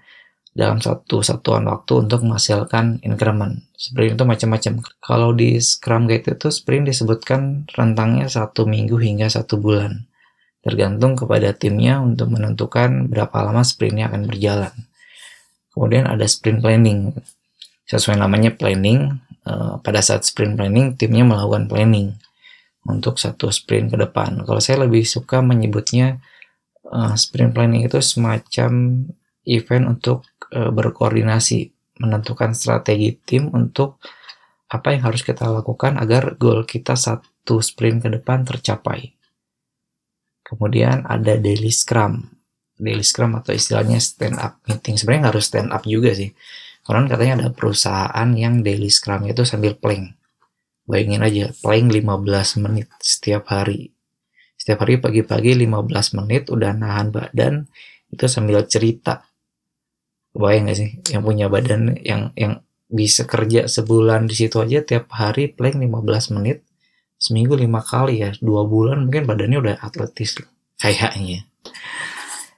dalam 0.55 0.79
satu 0.79 1.19
satuan 1.19 1.67
waktu 1.67 2.07
untuk 2.07 2.23
menghasilkan 2.23 3.03
increment. 3.03 3.67
Sprint 3.75 4.15
itu 4.15 4.25
macam-macam. 4.25 4.73
Kalau 5.03 5.35
di 5.35 5.59
Scrum 5.59 6.07
Guide 6.07 6.39
itu 6.39 6.49
sprint 6.55 6.87
disebutkan 6.87 7.67
rentangnya 7.75 8.31
satu 8.31 8.65
minggu 8.65 8.95
hingga 9.03 9.27
satu 9.27 9.59
bulan. 9.59 10.07
Tergantung 10.65 11.13
kepada 11.13 11.53
timnya 11.53 12.01
untuk 12.01 12.33
menentukan 12.33 13.13
berapa 13.13 13.37
lama 13.45 13.61
sprintnya 13.61 14.09
akan 14.09 14.25
berjalan. 14.25 14.73
Kemudian 15.77 16.09
ada 16.09 16.25
sprint 16.25 16.65
planning. 16.65 17.13
Sesuai 17.85 18.17
namanya 18.17 18.57
planning, 18.57 19.21
eh, 19.45 19.75
pada 19.85 20.01
saat 20.01 20.25
sprint 20.25 20.57
planning 20.57 20.97
timnya 20.97 21.29
melakukan 21.29 21.69
planning 21.69 22.17
untuk 22.89 23.21
satu 23.21 23.53
sprint 23.53 23.93
ke 23.93 24.01
depan. 24.01 24.41
Kalau 24.49 24.61
saya 24.65 24.89
lebih 24.89 25.05
suka 25.05 25.45
menyebutnya 25.45 26.25
eh, 26.89 27.15
sprint 27.21 27.53
planning 27.53 27.85
itu 27.85 28.01
semacam 28.01 29.05
event 29.45 29.85
untuk 29.89 30.25
e, 30.51 30.73
berkoordinasi, 30.73 31.73
menentukan 32.01 32.57
strategi 32.57 33.15
tim 33.23 33.53
untuk 33.53 34.01
apa 34.73 34.97
yang 34.97 35.07
harus 35.07 35.23
kita 35.23 35.47
lakukan 35.47 36.01
agar 36.01 36.35
goal 36.41 36.67
kita 36.67 36.99
satu 36.99 37.63
sprint 37.63 38.03
ke 38.03 38.09
depan 38.11 38.43
tercapai. 38.43 39.15
Kemudian 40.45 41.09
ada 41.09 41.35
daily 41.41 41.73
scrum. 41.73 42.29
Daily 42.77 43.03
scrum 43.03 43.35
atau 43.41 43.57
istilahnya 43.57 43.99
stand 43.99 44.37
up 44.37 44.61
meeting. 44.69 45.01
Sebenarnya 45.01 45.21
nggak 45.27 45.35
harus 45.35 45.47
stand 45.49 45.71
up 45.73 45.83
juga 45.89 46.13
sih. 46.13 46.31
Karena 46.85 47.09
katanya 47.09 47.35
ada 47.41 47.49
perusahaan 47.51 48.29
yang 48.37 48.61
daily 48.61 48.93
scrum 48.93 49.25
itu 49.25 49.43
sambil 49.49 49.75
plank. 49.75 50.15
Bayangin 50.85 51.25
aja, 51.25 51.45
plank 51.65 51.87
15 51.97 52.61
menit 52.61 52.93
setiap 53.01 53.49
hari. 53.49 53.97
Setiap 54.61 54.85
hari 54.85 55.01
pagi-pagi 55.01 55.57
15 55.57 56.21
menit 56.21 56.53
udah 56.53 56.77
nahan 56.77 57.09
badan 57.09 57.65
itu 58.13 58.29
sambil 58.29 58.63
cerita 58.69 59.25
Bayang 60.35 60.67
gak 60.67 60.79
sih 60.83 60.91
yang 61.15 61.23
punya 61.23 61.47
badan 61.47 61.95
yang 62.03 62.35
yang 62.35 62.59
bisa 62.91 63.23
kerja 63.23 63.71
sebulan 63.71 64.27
di 64.27 64.35
situ 64.35 64.59
aja 64.59 64.83
tiap 64.83 65.07
hari 65.15 65.47
plank 65.47 65.79
15 65.79 66.35
menit 66.35 66.64
seminggu 67.25 67.57
lima 67.57 67.81
kali 67.81 68.21
ya 68.21 68.37
dua 68.37 68.69
bulan 68.69 69.09
mungkin 69.09 69.25
badannya 69.25 69.59
udah 69.65 69.77
atletis 69.81 70.37
kayaknya. 70.77 71.49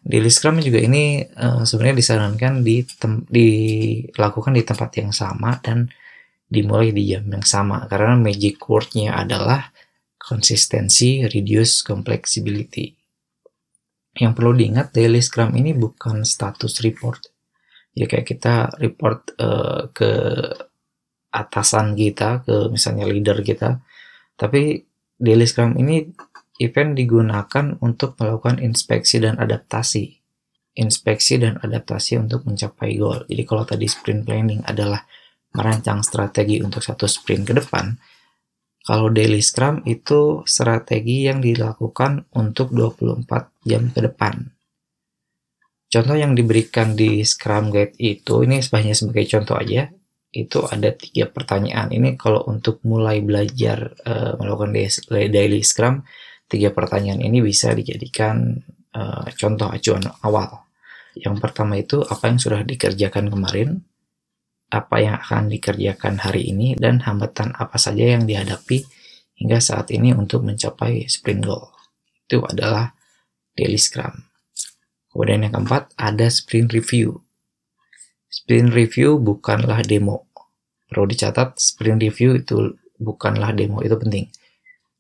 Di 0.07 0.23
Scrum 0.31 0.59
juga 0.63 0.83
ini 0.83 1.23
uh, 1.23 1.63
sebenarnya 1.63 1.99
disarankan 1.99 2.63
di 2.67 2.83
dilakukan 3.31 4.55
di 4.55 4.63
tempat 4.67 4.91
yang 4.99 5.11
sama 5.15 5.59
dan 5.63 5.87
dimulai 6.47 6.91
di 6.91 7.11
jam 7.11 7.27
yang 7.27 7.47
sama. 7.47 7.87
Karena 7.91 8.19
magic 8.19 8.59
wordnya 8.67 9.19
adalah 9.19 9.71
konsistensi 10.19 11.23
reduce 11.27 11.87
complexity 11.87 12.91
yang 14.19 14.33
perlu 14.35 14.55
diingat 14.55 14.91
daily 14.95 15.23
scrum 15.23 15.55
ini 15.55 15.75
bukan 15.75 16.23
status 16.27 16.83
report. 16.83 17.31
Ya 17.95 18.07
kayak 18.11 18.27
kita 18.27 18.79
report 18.79 19.35
uh, 19.39 19.91
ke 19.91 20.11
atasan 21.35 21.99
kita 21.99 22.47
ke 22.47 22.71
misalnya 22.73 23.05
leader 23.11 23.43
kita 23.43 23.83
tapi 24.37 24.85
daily 25.17 25.49
scrum 25.49 25.75
ini 25.81 26.07
event 26.61 26.97
digunakan 26.97 27.77
untuk 27.81 28.17
melakukan 28.21 28.61
inspeksi 28.61 29.21
dan 29.21 29.37
adaptasi. 29.37 30.17
Inspeksi 30.77 31.41
dan 31.41 31.57
adaptasi 31.57 32.21
untuk 32.21 32.45
mencapai 32.45 33.01
goal. 33.01 33.25
Jadi 33.25 33.43
kalau 33.49 33.65
tadi 33.65 33.89
sprint 33.89 34.29
planning 34.29 34.61
adalah 34.69 35.01
merancang 35.57 36.05
strategi 36.05 36.61
untuk 36.61 36.85
satu 36.85 37.09
sprint 37.09 37.49
ke 37.49 37.57
depan 37.57 37.97
kalau 38.87 39.11
daily 39.11 39.43
scrum 39.43 39.83
itu 39.83 40.47
strategi 40.47 41.27
yang 41.27 41.43
dilakukan 41.43 42.31
untuk 42.39 42.71
24 42.71 43.67
jam 43.67 43.91
ke 43.91 43.99
depan. 43.99 44.47
Contoh 45.91 46.15
yang 46.15 46.39
diberikan 46.39 46.95
di 46.95 47.27
Scrum 47.27 47.75
Guide 47.75 47.99
itu, 47.99 48.47
ini 48.47 48.63
hanya 48.63 48.95
sebagai 48.95 49.27
contoh 49.27 49.59
aja, 49.59 49.91
itu 50.37 50.61
ada 50.69 50.93
tiga 50.93 51.33
pertanyaan. 51.33 51.89
Ini 51.89 52.21
kalau 52.21 52.45
untuk 52.45 52.85
mulai 52.85 53.25
belajar 53.25 53.97
uh, 54.05 54.37
melakukan 54.37 54.77
daily 55.33 55.65
Scrum, 55.65 56.05
tiga 56.47 56.71
pertanyaan 56.77 57.25
ini 57.25 57.41
bisa 57.41 57.73
dijadikan 57.73 58.61
uh, 58.93 59.25
contoh 59.33 59.73
acuan 59.73 60.05
awal. 60.21 60.69
Yang 61.17 61.37
pertama 61.41 61.81
itu 61.81 62.05
apa 62.05 62.29
yang 62.29 62.37
sudah 62.37 62.61
dikerjakan 62.61 63.33
kemarin, 63.33 63.81
apa 64.69 64.97
yang 65.01 65.17
akan 65.17 65.49
dikerjakan 65.49 66.21
hari 66.21 66.53
ini, 66.53 66.77
dan 66.77 67.01
hambatan 67.01 67.57
apa 67.57 67.81
saja 67.81 68.05
yang 68.17 68.29
dihadapi 68.29 68.85
hingga 69.41 69.59
saat 69.61 69.89
ini 69.93 70.13
untuk 70.13 70.45
mencapai 70.45 71.09
sprint 71.09 71.45
goal. 71.45 71.73
Itu 72.29 72.45
adalah 72.45 72.93
daily 73.57 73.81
Scrum. 73.81 74.29
Kemudian 75.13 75.49
yang 75.49 75.55
keempat, 75.57 75.97
ada 75.97 76.29
sprint 76.29 76.77
review. 76.77 77.26
Sprint 78.37 78.77
review 78.77 79.17
bukanlah 79.17 79.81
demo. 79.81 80.29
Perlu 80.93 81.09
dicatat, 81.09 81.57
sprint 81.57 82.05
review 82.05 82.37
itu 82.37 82.77
bukanlah 83.01 83.57
demo, 83.57 83.81
itu 83.81 83.97
penting. 83.97 84.29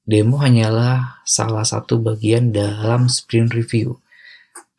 Demo 0.09 0.41
hanyalah 0.41 1.21
salah 1.29 1.69
satu 1.69 2.01
bagian 2.01 2.49
dalam 2.49 3.13
sprint 3.13 3.53
review. 3.53 4.01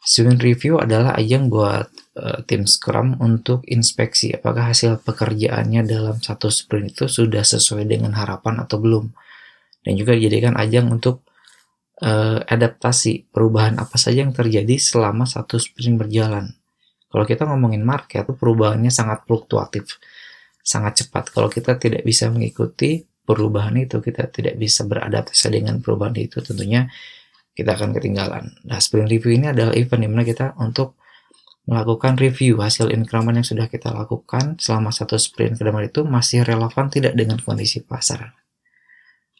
Sprint 0.02 0.42
review 0.42 0.82
adalah 0.82 1.14
ajang 1.20 1.54
buat 1.54 1.86
uh, 2.18 2.42
tim 2.50 2.66
Scrum 2.66 3.22
untuk 3.22 3.62
inspeksi 3.70 4.34
apakah 4.34 4.74
hasil 4.74 5.06
pekerjaannya 5.06 5.86
dalam 5.86 6.18
satu 6.18 6.50
sprint 6.50 6.98
itu 6.98 7.06
sudah 7.06 7.46
sesuai 7.46 7.86
dengan 7.86 8.18
harapan 8.18 8.64
atau 8.66 8.82
belum. 8.82 9.06
Dan 9.86 9.94
juga 10.00 10.18
dijadikan 10.18 10.58
ajang 10.58 10.90
untuk 10.90 11.28
uh, 12.02 12.42
adaptasi 12.42 13.30
perubahan 13.30 13.78
apa 13.78 14.00
saja 14.02 14.26
yang 14.26 14.34
terjadi 14.34 14.80
selama 14.82 15.30
satu 15.30 15.62
sprint 15.62 16.02
berjalan. 16.02 16.58
Kalau 17.08 17.24
kita 17.24 17.48
ngomongin 17.48 17.84
market, 17.84 18.28
perubahannya 18.28 18.92
sangat 18.92 19.24
fluktuatif, 19.24 19.96
sangat 20.60 21.04
cepat. 21.06 21.32
Kalau 21.32 21.48
kita 21.48 21.80
tidak 21.80 22.04
bisa 22.04 22.28
mengikuti 22.28 23.08
perubahan 23.24 23.76
itu, 23.80 24.04
kita 24.04 24.28
tidak 24.28 24.60
bisa 24.60 24.84
beradaptasi 24.84 25.48
dengan 25.52 25.80
perubahan 25.80 26.16
itu, 26.20 26.44
tentunya 26.44 26.92
kita 27.56 27.74
akan 27.74 27.96
ketinggalan. 27.96 28.54
Nah, 28.68 28.78
sprint 28.78 29.10
review 29.10 29.34
ini 29.34 29.50
adalah 29.50 29.74
event 29.74 30.02
di 30.04 30.10
mana 30.12 30.24
kita 30.28 30.54
untuk 30.62 31.00
melakukan 31.68 32.16
review 32.16 32.64
hasil 32.64 32.94
increment 32.96 33.44
yang 33.44 33.48
sudah 33.48 33.68
kita 33.68 33.92
lakukan 33.92 34.56
selama 34.56 34.94
satu 34.96 35.20
sprint 35.20 35.60
ke 35.60 35.68
depan 35.68 35.84
itu 35.92 36.08
masih 36.08 36.48
relevan 36.48 36.88
tidak 36.88 37.12
dengan 37.18 37.42
kondisi 37.44 37.84
pasar. 37.84 38.32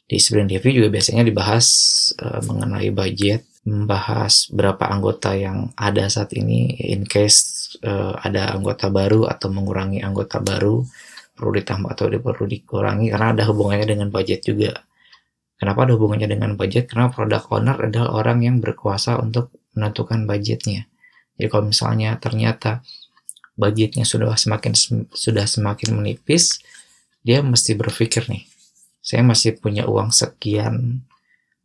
Di 0.08 0.20
sprint 0.20 0.52
review 0.52 0.84
juga 0.84 0.90
biasanya 0.92 1.24
dibahas 1.24 1.68
uh, 2.20 2.44
mengenai 2.44 2.92
budget, 2.92 3.48
membahas 3.64 4.48
berapa 4.52 4.88
anggota 4.92 5.36
yang 5.36 5.72
ada 5.80 6.08
saat 6.12 6.36
ini 6.36 6.76
in 6.92 7.08
case 7.08 7.57
uh, 7.84 8.16
ada 8.22 8.56
anggota 8.56 8.88
baru 8.88 9.28
atau 9.28 9.52
mengurangi 9.52 10.00
anggota 10.02 10.40
baru 10.40 10.84
perlu 11.38 11.52
ditambah 11.54 11.90
atau 11.94 12.10
perlu 12.10 12.46
dikurangi 12.50 13.14
karena 13.14 13.28
ada 13.38 13.44
hubungannya 13.46 13.86
dengan 13.86 14.10
budget 14.10 14.42
juga. 14.42 14.74
Kenapa 15.58 15.86
ada 15.86 15.94
hubungannya 15.98 16.30
dengan 16.30 16.54
budget? 16.58 16.90
Karena 16.90 17.10
product 17.10 17.50
owner 17.50 17.78
adalah 17.78 18.10
orang 18.14 18.46
yang 18.46 18.58
berkuasa 18.62 19.18
untuk 19.22 19.54
menentukan 19.78 20.26
budgetnya. 20.26 20.90
Jadi 21.38 21.48
kalau 21.50 21.70
misalnya 21.70 22.18
ternyata 22.18 22.82
budgetnya 23.58 24.06
sudah 24.06 24.34
semakin 24.38 24.74
sudah 25.14 25.46
semakin 25.46 25.98
menipis, 25.98 26.62
dia 27.22 27.42
mesti 27.42 27.74
berpikir 27.74 28.30
nih, 28.30 28.46
saya 29.02 29.26
masih 29.26 29.58
punya 29.58 29.86
uang 29.90 30.14
sekian 30.14 31.06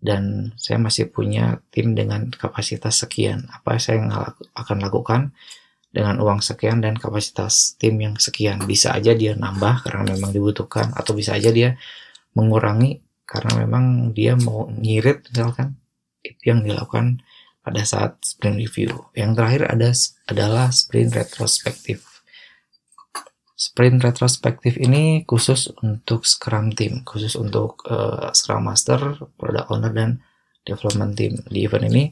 dan 0.02 0.52
saya 0.56 0.80
masih 0.80 1.08
punya 1.08 1.60
tim 1.72 1.92
dengan 1.92 2.32
kapasitas 2.32 3.00
sekian. 3.04 3.48
Apa 3.52 3.76
saya 3.76 4.04
akan 4.56 4.78
lakukan 4.80 5.36
dengan 5.92 6.18
uang 6.24 6.40
sekian 6.40 6.80
dan 6.80 6.96
kapasitas 6.96 7.76
tim 7.76 8.00
yang 8.00 8.16
sekian? 8.16 8.64
Bisa 8.64 8.96
aja 8.96 9.12
dia 9.12 9.36
nambah 9.36 9.84
karena 9.84 10.08
memang 10.16 10.32
dibutuhkan 10.32 10.90
atau 10.96 11.12
bisa 11.12 11.36
aja 11.36 11.52
dia 11.52 11.76
mengurangi 12.32 13.04
karena 13.28 13.64
memang 13.64 14.16
dia 14.16 14.34
mau 14.34 14.66
ngirit 14.72 15.28
misalkan. 15.30 15.76
Itu 16.24 16.54
yang 16.54 16.64
dilakukan 16.64 17.20
pada 17.62 17.82
saat 17.86 18.18
sprint 18.26 18.58
review. 18.58 18.90
Yang 19.14 19.30
terakhir 19.38 19.62
ada 19.70 19.90
adalah 20.28 20.66
sprint 20.74 21.14
retrospektif. 21.14 22.10
sprint 23.62 24.02
retrospektif 24.02 24.74
ini 24.74 25.22
khusus 25.22 25.70
untuk 25.86 26.26
Scrum 26.26 26.74
team, 26.74 27.06
khusus 27.06 27.38
untuk 27.38 27.86
uh, 27.86 28.34
Scrum 28.34 28.66
Master, 28.66 29.22
Product 29.38 29.70
Owner, 29.70 29.94
dan 29.94 30.18
Development 30.66 31.14
team. 31.14 31.38
Di 31.46 31.70
event 31.70 31.86
ini, 31.86 32.10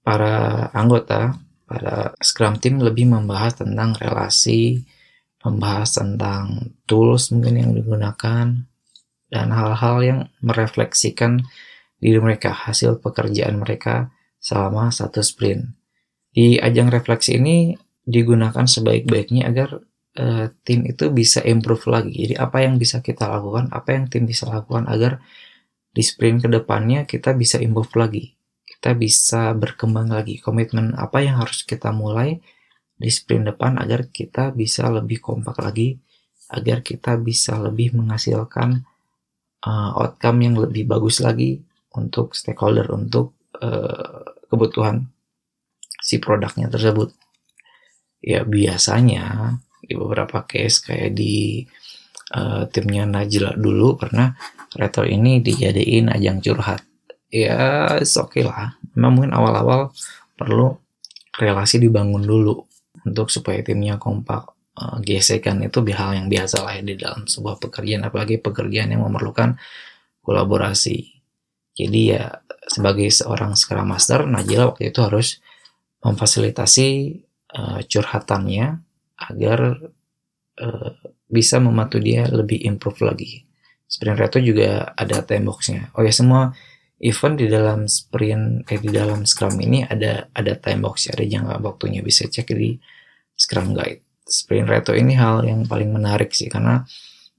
para 0.00 0.68
anggota, 0.72 1.36
para 1.72 2.12
Scrum 2.20 2.60
team 2.60 2.84
lebih 2.84 3.08
membahas 3.08 3.64
tentang 3.64 3.96
relasi, 3.96 4.84
membahas 5.40 5.96
tentang 5.96 6.76
tools 6.84 7.32
mungkin 7.32 7.56
yang 7.56 7.72
digunakan, 7.72 8.68
dan 9.32 9.46
hal-hal 9.48 9.96
yang 10.04 10.20
merefleksikan 10.44 11.40
diri 11.96 12.20
mereka, 12.20 12.52
hasil 12.52 13.00
pekerjaan 13.00 13.56
mereka 13.56 14.12
selama 14.36 14.92
satu 14.92 15.24
sprint. 15.24 15.72
Di 16.28 16.60
ajang 16.60 16.92
refleksi 16.92 17.40
ini 17.40 17.72
digunakan 18.04 18.68
sebaik-baiknya 18.68 19.48
agar 19.48 19.80
uh, 20.20 20.52
tim 20.68 20.84
itu 20.84 21.08
bisa 21.08 21.40
improve 21.40 21.88
lagi. 21.88 22.12
Jadi 22.12 22.34
apa 22.36 22.60
yang 22.60 22.76
bisa 22.76 23.00
kita 23.00 23.32
lakukan, 23.32 23.72
apa 23.72 23.96
yang 23.96 24.12
tim 24.12 24.28
bisa 24.28 24.44
lakukan 24.52 24.84
agar 24.92 25.24
di 25.92 26.02
sprint 26.04 26.44
ke 26.44 26.48
depannya 26.52 27.08
kita 27.08 27.32
bisa 27.32 27.56
improve 27.56 27.96
lagi. 27.96 28.24
Kita 28.82 28.98
bisa 28.98 29.54
berkembang 29.54 30.10
lagi. 30.10 30.42
Komitmen 30.42 30.98
apa 30.98 31.22
yang 31.22 31.38
harus 31.38 31.62
kita 31.62 31.94
mulai 31.94 32.42
di 32.98 33.06
sprint 33.14 33.54
depan 33.54 33.78
agar 33.78 34.10
kita 34.10 34.50
bisa 34.50 34.90
lebih 34.90 35.22
kompak 35.22 35.62
lagi, 35.62 35.94
agar 36.50 36.82
kita 36.82 37.14
bisa 37.14 37.62
lebih 37.62 37.94
menghasilkan 37.94 38.82
uh, 39.62 39.90
outcome 39.94 40.42
yang 40.42 40.58
lebih 40.58 40.90
bagus 40.90 41.22
lagi 41.22 41.62
untuk 41.94 42.34
stakeholder, 42.34 42.90
untuk 42.90 43.38
uh, 43.62 44.34
kebutuhan 44.50 45.06
si 46.02 46.18
produknya 46.18 46.66
tersebut. 46.66 47.14
Ya 48.18 48.42
biasanya 48.42 49.54
di 49.78 49.94
beberapa 49.94 50.42
case 50.42 50.82
kayak 50.82 51.14
di 51.14 51.62
uh, 52.34 52.66
timnya 52.66 53.06
Najla 53.06 53.54
dulu 53.54 53.94
pernah 53.94 54.34
retro 54.74 55.06
ini 55.06 55.38
dijadiin 55.38 56.10
ajang 56.10 56.42
curhat 56.42 56.91
ya 57.32 57.88
oke 57.96 58.28
okay 58.28 58.44
lah 58.44 58.76
memang 58.92 59.12
mungkin 59.16 59.32
awal-awal 59.32 59.88
perlu 60.36 60.76
relasi 61.40 61.80
dibangun 61.80 62.20
dulu 62.20 62.60
untuk 63.08 63.32
supaya 63.32 63.64
timnya 63.64 63.96
kompak 63.96 64.52
uh, 64.76 65.00
gesekan 65.00 65.64
itu 65.64 65.80
hal 65.96 66.12
yang 66.12 66.28
biasa 66.28 66.60
lah 66.60 66.76
ya 66.76 66.82
di 66.84 66.94
dalam 67.00 67.24
sebuah 67.24 67.56
pekerjaan 67.56 68.04
apalagi 68.04 68.36
pekerjaan 68.36 68.92
yang 68.92 69.02
memerlukan 69.08 69.56
kolaborasi 70.20 71.22
jadi 71.72 72.00
ya 72.04 72.24
sebagai 72.68 73.08
seorang 73.08 73.56
Scrum 73.56 73.88
Master 73.88 74.28
Najila 74.28 74.68
waktu 74.76 74.92
itu 74.92 75.00
harus 75.00 75.40
memfasilitasi 76.04 76.88
uh, 77.56 77.80
curhatannya 77.86 78.66
agar 79.16 79.60
uh, 80.60 80.90
bisa 81.32 81.56
membantu 81.62 81.96
dia 81.96 82.28
lebih 82.28 82.60
improve 82.68 83.00
lagi. 83.08 83.48
Sprint 83.88 84.20
Reto 84.20 84.38
juga 84.40 84.92
ada 84.92 85.24
time 85.24 85.48
boxnya. 85.48 85.92
Oh 85.96 86.04
ya 86.04 86.12
semua 86.12 86.52
event 87.02 87.34
di 87.34 87.50
dalam 87.50 87.90
sprint 87.90 88.70
eh 88.70 88.78
di 88.78 88.90
dalam 88.94 89.26
Scrum 89.26 89.58
ini 89.58 89.82
ada 89.82 90.30
ada 90.30 90.54
time 90.54 90.86
box 90.86 91.10
ada 91.10 91.26
jangka 91.26 91.58
waktunya. 91.60 92.00
Bisa 92.00 92.30
cek 92.30 92.54
di 92.54 92.78
Scrum 93.34 93.74
Guide. 93.74 94.02
Sprint 94.22 94.70
Reto 94.70 94.94
ini 94.94 95.18
hal 95.18 95.42
yang 95.44 95.66
paling 95.66 95.90
menarik 95.90 96.30
sih 96.32 96.46
karena 96.46 96.86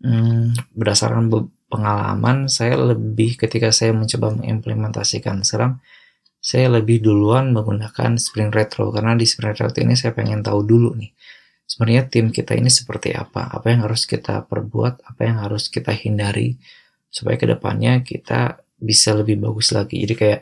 hmm, 0.04 0.76
berdasarkan 0.76 1.32
pengalaman 1.72 2.52
saya 2.52 2.76
lebih 2.76 3.40
ketika 3.40 3.72
saya 3.72 3.96
mencoba 3.96 4.36
mengimplementasikan 4.36 5.42
Scrum 5.48 5.80
saya 6.44 6.68
lebih 6.68 7.00
duluan 7.00 7.56
menggunakan 7.56 8.20
sprint 8.20 8.52
retro. 8.52 8.92
Karena 8.92 9.16
di 9.16 9.24
sprint 9.24 9.56
retro 9.56 9.72
ini 9.80 9.96
saya 9.96 10.12
pengen 10.12 10.44
tahu 10.44 10.60
dulu 10.68 10.92
nih 11.00 11.16
sebenarnya 11.74 12.04
tim 12.12 12.30
kita 12.30 12.54
ini 12.54 12.70
seperti 12.70 13.16
apa, 13.16 13.50
apa 13.50 13.66
yang 13.72 13.88
harus 13.88 14.06
kita 14.06 14.46
perbuat, 14.46 15.08
apa 15.08 15.22
yang 15.26 15.38
harus 15.42 15.72
kita 15.72 15.90
hindari? 15.96 16.60
Supaya 17.14 17.38
ke 17.38 17.46
depannya 17.46 18.02
kita 18.02 18.63
bisa 18.84 19.16
lebih 19.16 19.40
bagus 19.40 19.72
lagi. 19.72 20.04
Jadi 20.04 20.14
kayak 20.14 20.42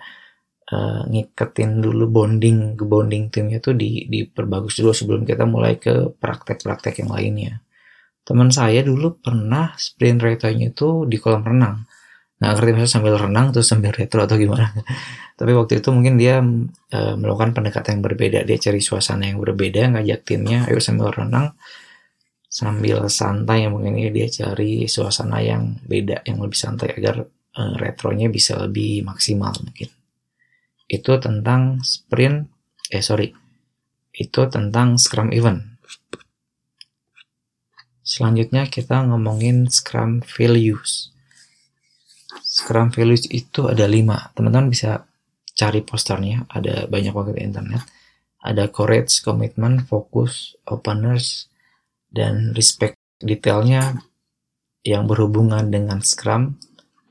uh, 0.74 1.06
ngiketin 1.06 1.80
dulu 1.86 2.10
bonding, 2.10 2.76
bonding 2.76 3.30
timnya 3.30 3.62
tuh 3.62 3.78
di 3.78 4.10
diperbagus 4.10 4.82
dulu 4.82 4.92
sebelum 4.92 5.22
kita 5.24 5.46
mulai 5.46 5.78
ke 5.78 6.10
praktek-praktek 6.18 7.06
yang 7.06 7.14
lainnya. 7.14 7.62
Teman 8.26 8.50
saya 8.50 8.82
dulu 8.82 9.22
pernah 9.22 9.78
sprint 9.78 10.20
rate-nya 10.26 10.74
itu 10.74 11.06
di 11.06 11.18
kolam 11.22 11.46
renang 11.46 11.86
nggak 12.42 12.58
ngerti 12.58 12.70
misalnya 12.74 12.90
sambil 12.98 13.16
renang 13.22 13.48
terus 13.54 13.70
sambil 13.70 13.94
retro 13.94 14.26
atau 14.26 14.34
gimana 14.34 14.74
tapi 15.40 15.54
waktu 15.54 15.78
itu 15.78 15.94
mungkin 15.94 16.18
dia 16.18 16.42
e, 16.90 17.00
melakukan 17.14 17.54
pendekatan 17.54 18.02
yang 18.02 18.04
berbeda 18.10 18.40
dia 18.50 18.58
cari 18.58 18.82
suasana 18.82 19.30
yang 19.30 19.38
berbeda 19.38 19.94
ngajak 19.94 20.26
timnya 20.26 20.66
ayo 20.66 20.82
sambil 20.82 21.14
renang 21.14 21.54
sambil 22.50 23.06
santai 23.14 23.70
mungkin 23.70 23.94
ya 23.94 24.10
dia 24.10 24.26
cari 24.26 24.90
suasana 24.90 25.38
yang 25.46 25.78
beda 25.86 26.26
yang 26.26 26.42
lebih 26.42 26.58
santai 26.58 26.98
agar 26.98 27.30
e, 27.56 27.62
retronya 27.80 28.28
bisa 28.28 28.60
lebih 28.60 29.04
maksimal 29.04 29.56
mungkin 29.64 29.90
itu 30.92 31.12
tentang 31.20 31.84
sprint 31.84 32.52
eh 32.92 33.04
sorry 33.04 33.32
itu 34.12 34.42
tentang 34.52 35.00
scrum 35.00 35.32
event 35.32 35.64
selanjutnya 38.04 38.68
kita 38.68 39.08
ngomongin 39.08 39.72
scrum 39.72 40.20
values 40.24 41.12
Scrum 42.52 42.92
values 42.92 43.32
itu 43.32 43.72
ada 43.72 43.88
lima. 43.88 44.28
Teman-teman 44.36 44.68
bisa 44.68 45.08
cari 45.56 45.80
posternya, 45.88 46.52
ada 46.52 46.84
banyak 46.84 47.16
banget 47.16 47.34
di 47.40 47.44
internet. 47.48 47.84
Ada 48.44 48.68
courage, 48.68 49.24
commitment, 49.24 49.88
focus, 49.88 50.60
openness, 50.68 51.48
dan 52.12 52.52
respect. 52.52 53.00
Detailnya 53.24 54.04
yang 54.84 55.08
berhubungan 55.08 55.72
dengan 55.72 56.04
Scrum, 56.04 56.60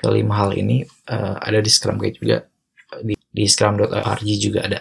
kelima 0.00 0.40
hal 0.40 0.56
ini 0.56 0.80
uh, 1.12 1.36
ada 1.36 1.60
di 1.60 1.68
Scrum 1.68 2.00
Guide 2.00 2.16
juga. 2.16 2.36
Di, 3.04 3.14
di 3.14 3.44
scrum.org 3.46 4.26
juga 4.40 4.66
ada. 4.66 4.80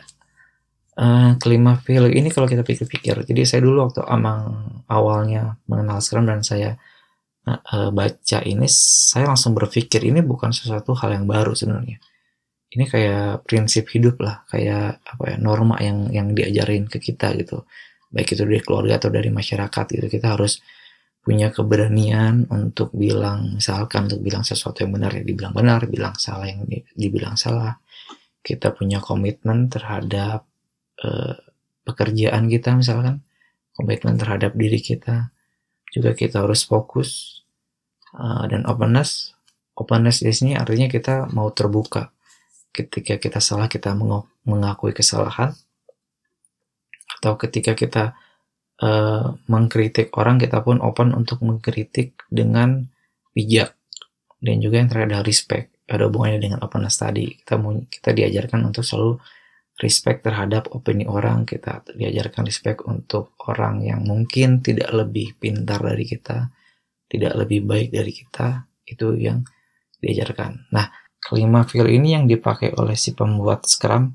Uh, 1.00 1.38
kelima 1.38 1.78
value 1.80 2.12
ini 2.12 2.34
kalau 2.34 2.50
kita 2.50 2.66
pikir-pikir, 2.66 3.24
jadi 3.24 3.42
saya 3.48 3.62
dulu 3.64 3.88
waktu 3.88 4.04
amang 4.04 4.68
awalnya 4.90 5.56
mengenal 5.70 6.02
Scrum 6.02 6.28
dan 6.28 6.44
saya 6.44 6.76
uh, 7.46 7.90
baca 7.94 8.40
ini 8.44 8.68
saya 8.70 9.32
langsung 9.32 9.56
berpikir 9.56 10.04
ini 10.04 10.20
bukan 10.20 10.52
sesuatu 10.52 10.92
hal 10.98 11.16
yang 11.16 11.26
baru 11.30 11.56
sebenarnya 11.56 12.02
ini 12.70 12.86
kayak 12.86 13.50
prinsip 13.50 13.90
hidup 13.90 14.22
lah 14.22 14.46
kayak 14.46 15.02
apa 15.02 15.24
ya 15.34 15.38
norma 15.42 15.82
yang 15.82 16.10
yang 16.14 16.28
diajarin 16.38 16.86
ke 16.86 17.02
kita 17.02 17.34
gitu 17.42 17.66
baik 18.14 18.34
itu 18.34 18.46
dari 18.46 18.62
keluarga 18.62 19.02
atau 19.02 19.10
dari 19.10 19.30
masyarakat 19.34 19.86
gitu 19.90 20.08
kita 20.10 20.38
harus 20.38 20.62
punya 21.30 21.54
keberanian 21.54 22.50
untuk 22.50 22.90
bilang 22.90 23.62
misalkan 23.62 24.10
untuk 24.10 24.26
bilang 24.26 24.42
sesuatu 24.42 24.82
yang 24.82 24.98
benar 24.98 25.14
ya 25.14 25.22
dibilang 25.22 25.54
benar 25.54 25.86
bilang 25.86 26.18
salah 26.18 26.50
yang 26.50 26.66
dibilang 26.98 27.38
salah. 27.38 27.78
Kita 28.42 28.74
punya 28.74 28.98
komitmen 28.98 29.70
terhadap 29.70 30.50
uh, 31.06 31.38
pekerjaan 31.86 32.50
kita 32.50 32.74
misalkan 32.74 33.22
komitmen 33.78 34.18
terhadap 34.18 34.58
diri 34.58 34.82
kita. 34.82 35.30
Juga 35.94 36.18
kita 36.18 36.42
harus 36.42 36.66
fokus 36.66 37.42
uh, 38.18 38.50
dan 38.50 38.66
openness. 38.66 39.38
Openness 39.78 40.26
di 40.26 40.34
sini 40.34 40.52
artinya 40.58 40.90
kita 40.90 41.30
mau 41.30 41.54
terbuka. 41.54 42.10
Ketika 42.74 43.22
kita 43.22 43.38
salah 43.38 43.70
kita 43.70 43.94
mengakui 44.50 44.98
kesalahan. 44.98 45.54
Atau 47.22 47.38
ketika 47.38 47.78
kita 47.78 48.18
uh, 48.84 49.36
mengkritik 49.48 50.14
orang 50.16 50.40
kita 50.40 50.64
pun 50.64 50.80
open 50.84 51.16
untuk 51.16 51.42
mengkritik 51.44 52.20
dengan 52.32 52.88
bijak. 53.32 53.76
Dan 54.40 54.64
juga 54.64 54.80
yang 54.80 54.88
terakhir 54.88 55.08
adalah 55.12 55.26
respect. 55.28 55.68
Ada 55.90 56.08
hubungannya 56.08 56.40
dengan 56.40 56.60
openness 56.64 57.02
tadi. 57.02 57.28
Kita 57.28 57.60
kita 57.90 58.10
diajarkan 58.16 58.72
untuk 58.72 58.86
selalu 58.86 59.20
respect 59.84 60.24
terhadap 60.24 60.72
opini 60.72 61.04
orang. 61.04 61.44
Kita 61.44 61.84
diajarkan 61.92 62.48
respect 62.48 62.86
untuk 62.88 63.36
orang 63.52 63.84
yang 63.84 64.06
mungkin 64.06 64.64
tidak 64.64 64.92
lebih 64.96 65.36
pintar 65.36 65.84
dari 65.84 66.06
kita 66.08 66.48
tidak 67.10 67.34
lebih 67.36 67.66
baik 67.66 67.90
dari 67.90 68.14
kita. 68.14 68.70
Itu 68.86 69.18
yang 69.18 69.44
diajarkan. 70.00 70.72
Nah, 70.72 70.88
kelima 71.20 71.66
feel 71.66 71.90
ini 71.90 72.16
yang 72.16 72.30
dipakai 72.30 72.78
oleh 72.78 72.96
si 72.96 73.18
pembuat 73.18 73.66
Scrum 73.66 74.14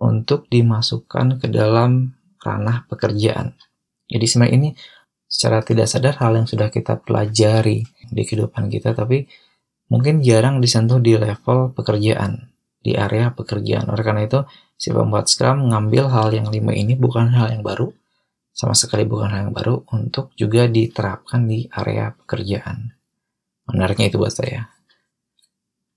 untuk 0.00 0.48
dimasukkan 0.50 1.38
ke 1.38 1.46
dalam 1.52 2.16
ranah 2.42 2.88
pekerjaan. 2.90 3.54
Jadi 4.08 4.24
sebenarnya 4.28 4.54
ini 4.56 4.70
secara 5.24 5.64
tidak 5.64 5.88
sadar 5.88 6.14
hal 6.20 6.38
yang 6.38 6.46
sudah 6.46 6.68
kita 6.68 7.00
pelajari 7.00 7.82
di 8.12 8.22
kehidupan 8.22 8.70
kita, 8.70 8.94
tapi 8.94 9.26
mungkin 9.88 10.20
jarang 10.20 10.60
disentuh 10.60 11.00
di 11.00 11.16
level 11.16 11.72
pekerjaan, 11.74 12.52
di 12.78 12.94
area 12.94 13.32
pekerjaan. 13.32 13.88
Oleh 13.88 14.04
karena 14.04 14.22
itu, 14.28 14.44
si 14.76 14.92
pembuat 14.92 15.26
Scrum 15.26 15.66
mengambil 15.66 16.06
hal 16.12 16.30
yang 16.30 16.48
lima 16.52 16.76
ini 16.76 16.94
bukan 16.94 17.32
hal 17.32 17.50
yang 17.50 17.64
baru, 17.64 17.90
sama 18.54 18.76
sekali 18.76 19.02
bukan 19.02 19.28
hal 19.32 19.40
yang 19.50 19.54
baru 19.56 19.82
untuk 19.90 20.30
juga 20.38 20.70
diterapkan 20.70 21.48
di 21.50 21.66
area 21.74 22.14
pekerjaan. 22.14 22.94
Menariknya 23.66 24.12
itu 24.12 24.20
buat 24.20 24.30
saya. 24.30 24.70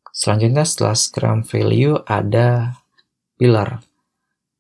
Selanjutnya 0.10 0.65
setelah 0.65 0.98
Scrum 0.98 1.46
Value 1.46 2.02
ada 2.10 2.74
pilar. 3.38 3.86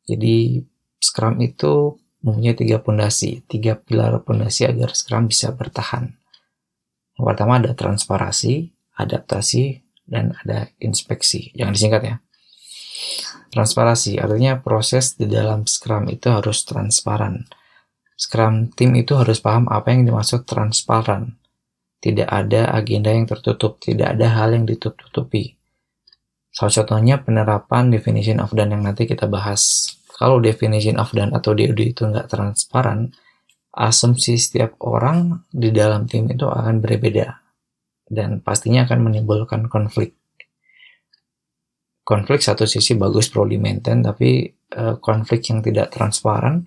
Jadi 0.05 0.61
Scrum 1.01 1.41
itu 1.41 1.97
mempunyai 2.27 2.59
tiga 2.59 2.83
pondasi, 2.83 3.47
tiga 3.47 3.79
pilar 3.79 4.19
pondasi 4.27 4.67
agar 4.67 4.91
Scrum 4.91 5.31
bisa 5.31 5.55
bertahan. 5.55 6.11
Yang 7.15 7.23
pertama 7.23 7.63
ada 7.63 7.71
transparasi, 7.71 8.75
adaptasi, 8.99 9.87
dan 10.03 10.35
ada 10.43 10.67
inspeksi. 10.83 11.55
Jangan 11.55 11.71
disingkat 11.71 12.01
ya. 12.03 12.15
Transparasi 13.47 14.19
artinya 14.19 14.59
proses 14.59 15.15
di 15.15 15.23
dalam 15.31 15.63
Scrum 15.63 16.11
itu 16.11 16.27
harus 16.27 16.67
transparan. 16.67 17.47
Scrum 18.19 18.73
team 18.75 18.97
itu 18.99 19.15
harus 19.15 19.39
paham 19.39 19.71
apa 19.71 19.95
yang 19.95 20.03
dimaksud 20.03 20.43
transparan. 20.43 21.39
Tidak 21.97 22.27
ada 22.27 22.75
agenda 22.75 23.09
yang 23.09 23.25
tertutup, 23.25 23.79
tidak 23.81 24.17
ada 24.17 24.27
hal 24.35 24.53
yang 24.53 24.67
ditutup-tutupi. 24.67 25.57
Salah 26.53 26.73
contohnya 26.81 27.21
penerapan 27.21 27.93
definition 27.93 28.41
of 28.41 28.53
done 28.53 28.73
yang 28.73 28.81
nanti 28.81 29.05
kita 29.05 29.29
bahas. 29.29 29.93
Kalau 30.17 30.41
definition 30.41 30.97
of 30.97 31.13
done 31.13 31.29
atau 31.37 31.53
DOD 31.53 31.93
itu 31.93 32.01
nggak 32.09 32.25
transparan, 32.33 33.13
asumsi 33.77 34.41
setiap 34.41 34.81
orang 34.81 35.45
di 35.53 35.69
dalam 35.69 36.09
tim 36.09 36.25
itu 36.25 36.49
akan 36.49 36.81
berbeda 36.81 37.37
dan 38.09 38.41
pastinya 38.41 38.89
akan 38.89 39.05
menimbulkan 39.05 39.69
konflik. 39.69 40.17
Konflik 42.01 42.41
satu 42.41 42.65
sisi 42.65 42.97
bagus 42.97 43.29
pro 43.29 43.45
di 43.45 43.61
maintain 43.61 44.01
tapi 44.01 44.49
uh, 44.73 44.97
konflik 44.97 45.45
yang 45.53 45.59
tidak 45.61 45.93
transparan 45.93 46.65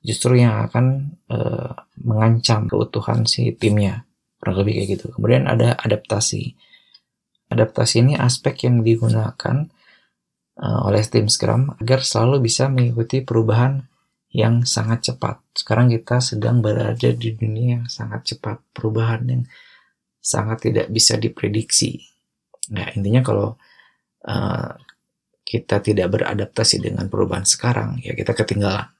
justru 0.00 0.38
yang 0.38 0.64
akan 0.70 1.18
uh, 1.26 1.74
mengancam 2.00 2.70
keutuhan 2.70 3.26
si 3.26 3.52
timnya. 3.58 4.06
Kurang 4.38 4.62
lebih 4.62 4.78
kayak 4.78 4.88
gitu. 4.96 5.06
Kemudian 5.10 5.50
ada 5.50 5.74
adaptasi. 5.74 6.54
Adaptasi 7.50 7.94
ini 8.06 8.14
aspek 8.14 8.70
yang 8.70 8.86
digunakan 8.86 9.66
uh, 10.60 10.80
oleh 10.88 11.02
tim 11.06 11.28
Scrum 11.30 11.74
agar 11.80 12.00
selalu 12.04 12.46
bisa 12.46 12.68
mengikuti 12.68 13.24
perubahan 13.24 13.82
yang 14.32 14.66
sangat 14.68 15.12
cepat 15.12 15.40
sekarang 15.56 15.88
kita 15.88 16.20
sedang 16.20 16.60
berada 16.60 17.08
di 17.12 17.32
dunia 17.32 17.80
yang 17.80 17.86
sangat 17.88 18.36
cepat 18.36 18.60
perubahan 18.74 19.22
yang 19.24 19.42
sangat 20.20 20.68
tidak 20.68 20.86
bisa 20.92 21.16
diprediksi 21.16 22.02
nah 22.68 22.90
intinya 22.92 23.22
kalau 23.22 23.56
uh, 24.26 24.70
kita 25.46 25.78
tidak 25.78 26.10
beradaptasi 26.10 26.82
dengan 26.82 27.06
perubahan 27.06 27.46
sekarang, 27.46 28.02
ya 28.02 28.18
kita 28.18 28.34
ketinggalan. 28.34 28.90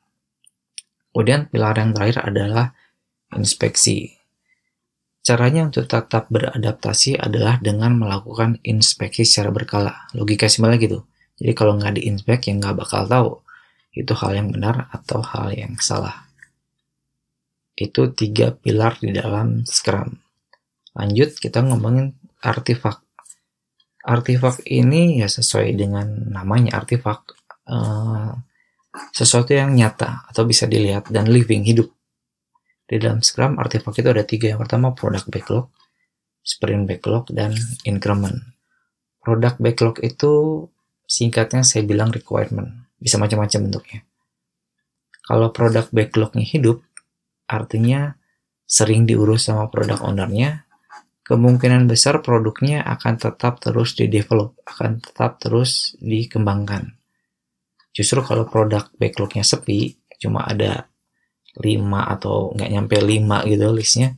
Kemudian 1.11 1.51
pilar 1.51 1.75
yang 1.75 1.91
terakhir 1.91 2.23
adalah 2.23 2.71
inspeksi. 3.35 4.15
Caranya 5.27 5.67
untuk 5.67 5.91
tetap 5.91 6.31
beradaptasi 6.31 7.19
adalah 7.19 7.59
dengan 7.59 7.99
melakukan 7.99 8.63
inspeksi 8.63 9.27
secara 9.27 9.51
berkala. 9.51 10.07
Logika 10.15 10.47
simpelnya 10.47 10.79
gitu. 10.79 11.03
Jadi 11.37 11.53
kalau 11.53 11.77
nggak 11.77 12.01
diinspek, 12.01 12.49
ya 12.49 12.53
nggak 12.57 12.77
bakal 12.77 13.03
tahu 13.05 13.31
itu 13.97 14.13
hal 14.13 14.37
yang 14.37 14.49
benar 14.53 14.93
atau 14.93 15.25
hal 15.25 15.57
yang 15.57 15.77
salah. 15.81 16.29
Itu 17.77 18.13
tiga 18.13 18.53
pilar 18.53 19.01
di 19.01 19.13
dalam 19.13 19.65
Scrum. 19.65 20.17
Lanjut, 20.97 21.37
kita 21.37 21.65
ngomongin 21.65 22.13
artifak. 22.45 23.01
Artefak 24.05 24.65
ini 24.69 25.21
ya 25.21 25.29
sesuai 25.29 25.77
dengan 25.77 26.09
namanya. 26.29 26.77
Artefak 26.81 27.37
uh, 27.69 28.33
sesuatu 29.13 29.53
yang 29.53 29.77
nyata 29.77 30.29
atau 30.29 30.45
bisa 30.45 30.69
dilihat 30.69 31.09
dan 31.13 31.29
living 31.29 31.65
hidup. 31.65 31.89
Di 32.87 33.01
dalam 33.01 33.21
Scrum 33.21 33.61
artefak 33.61 33.97
itu 33.97 34.09
ada 34.09 34.25
tiga. 34.25 34.53
Yang 34.53 34.69
pertama 34.69 34.93
product 34.97 35.29
backlog 35.29 35.69
sprint 36.47 36.87
backlog 36.87 37.27
dan 37.35 37.51
increment. 37.83 38.39
Product 39.19 39.59
backlog 39.59 39.99
itu 40.07 40.63
singkatnya 41.07 41.63
saya 41.63 41.87
bilang 41.87 42.11
requirement 42.11 42.91
bisa 42.99 43.17
macam-macam 43.17 43.71
bentuknya 43.71 44.01
kalau 45.27 45.51
product 45.55 45.95
backlognya 45.95 46.45
hidup 46.45 46.83
artinya 47.47 48.19
sering 48.67 49.07
diurus 49.07 49.47
sama 49.47 49.71
product 49.71 50.03
ownernya 50.03 50.67
kemungkinan 51.27 51.91
besar 51.91 52.23
produknya 52.23 52.87
akan 52.87 53.19
tetap 53.19 53.59
terus 53.59 53.99
di-develop, 53.99 54.55
akan 54.63 55.03
tetap 55.03 55.43
terus 55.43 55.99
dikembangkan. 55.99 56.95
Justru 57.91 58.23
kalau 58.23 58.47
produk 58.47 58.87
backlognya 58.95 59.43
sepi, 59.43 59.99
cuma 60.23 60.47
ada 60.47 60.87
5 61.59 62.15
atau 62.15 62.55
nggak 62.55 62.71
nyampe 62.71 62.97
5 63.03 63.43
gitu 63.51 63.67
listnya, 63.75 64.15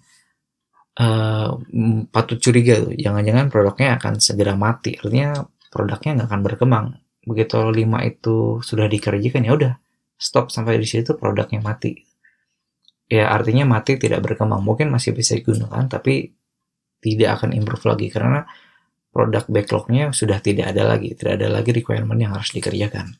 uh, 1.00 1.56
patut 2.12 2.36
curiga 2.36 2.76
tuh. 2.84 2.92
Jangan-jangan 2.92 3.48
produknya 3.48 3.96
akan 3.96 4.20
segera 4.20 4.52
mati. 4.52 5.00
Artinya 5.00 5.40
produknya 5.68 6.20
nggak 6.22 6.28
akan 6.28 6.42
berkembang. 6.44 6.86
Begitu 7.24 7.60
5 7.60 8.10
itu 8.10 8.36
sudah 8.64 8.86
dikerjakan 8.88 9.42
ya 9.44 9.52
udah 9.52 9.72
stop 10.18 10.50
sampai 10.50 10.80
di 10.80 10.88
situ 10.88 11.14
produknya 11.14 11.62
mati. 11.62 11.94
Ya 13.08 13.32
artinya 13.32 13.64
mati 13.64 13.96
tidak 13.96 14.20
berkembang. 14.24 14.60
Mungkin 14.60 14.92
masih 14.92 15.16
bisa 15.16 15.36
digunakan 15.36 15.88
tapi 15.88 16.32
tidak 16.98 17.40
akan 17.40 17.56
improve 17.56 17.84
lagi 17.88 18.10
karena 18.10 18.44
produk 19.14 19.44
backlognya 19.48 20.12
sudah 20.12 20.42
tidak 20.44 20.76
ada 20.76 20.84
lagi, 20.84 21.14
tidak 21.16 21.40
ada 21.40 21.48
lagi 21.48 21.70
requirement 21.72 22.20
yang 22.20 22.36
harus 22.36 22.52
dikerjakan. 22.52 23.16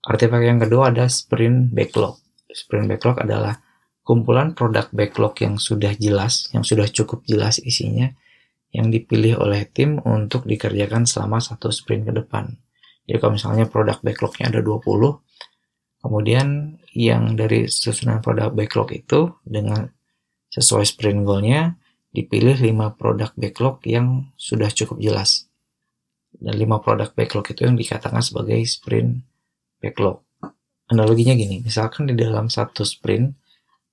Artefak 0.00 0.40
yang 0.40 0.56
kedua 0.62 0.94
ada 0.94 1.10
sprint 1.10 1.74
backlog. 1.76 2.16
Sprint 2.48 2.88
backlog 2.88 3.20
adalah 3.20 3.60
kumpulan 4.00 4.56
produk 4.56 4.88
backlog 4.94 5.36
yang 5.44 5.60
sudah 5.60 5.92
jelas, 5.98 6.48
yang 6.56 6.64
sudah 6.64 6.88
cukup 6.88 7.20
jelas 7.28 7.60
isinya, 7.60 8.08
yang 8.70 8.90
dipilih 8.90 9.42
oleh 9.42 9.66
tim 9.66 9.98
untuk 10.02 10.46
dikerjakan 10.46 11.06
selama 11.06 11.42
satu 11.42 11.74
sprint 11.74 12.06
ke 12.06 12.12
depan. 12.14 12.54
Jadi 13.06 13.16
kalau 13.18 13.34
misalnya 13.34 13.66
produk 13.66 13.98
backlognya 13.98 14.54
ada 14.54 14.60
20, 14.62 16.02
kemudian 16.02 16.78
yang 16.94 17.34
dari 17.34 17.66
susunan 17.66 18.22
produk 18.22 18.54
backlog 18.54 18.94
itu 18.94 19.34
dengan 19.42 19.90
sesuai 20.50 20.86
sprint 20.86 21.26
goalnya 21.26 21.78
dipilih 22.10 22.58
5 22.58 22.98
produk 22.98 23.30
backlog 23.38 23.82
yang 23.86 24.34
sudah 24.34 24.70
cukup 24.70 24.98
jelas. 24.98 25.46
Dan 26.30 26.58
5 26.58 26.82
produk 26.82 27.10
backlog 27.14 27.46
itu 27.50 27.66
yang 27.66 27.78
dikatakan 27.78 28.22
sebagai 28.22 28.58
sprint 28.66 29.22
backlog. 29.78 30.22
Analoginya 30.90 31.38
gini, 31.38 31.62
misalkan 31.62 32.10
di 32.10 32.18
dalam 32.18 32.50
satu 32.50 32.82
sprint, 32.82 33.30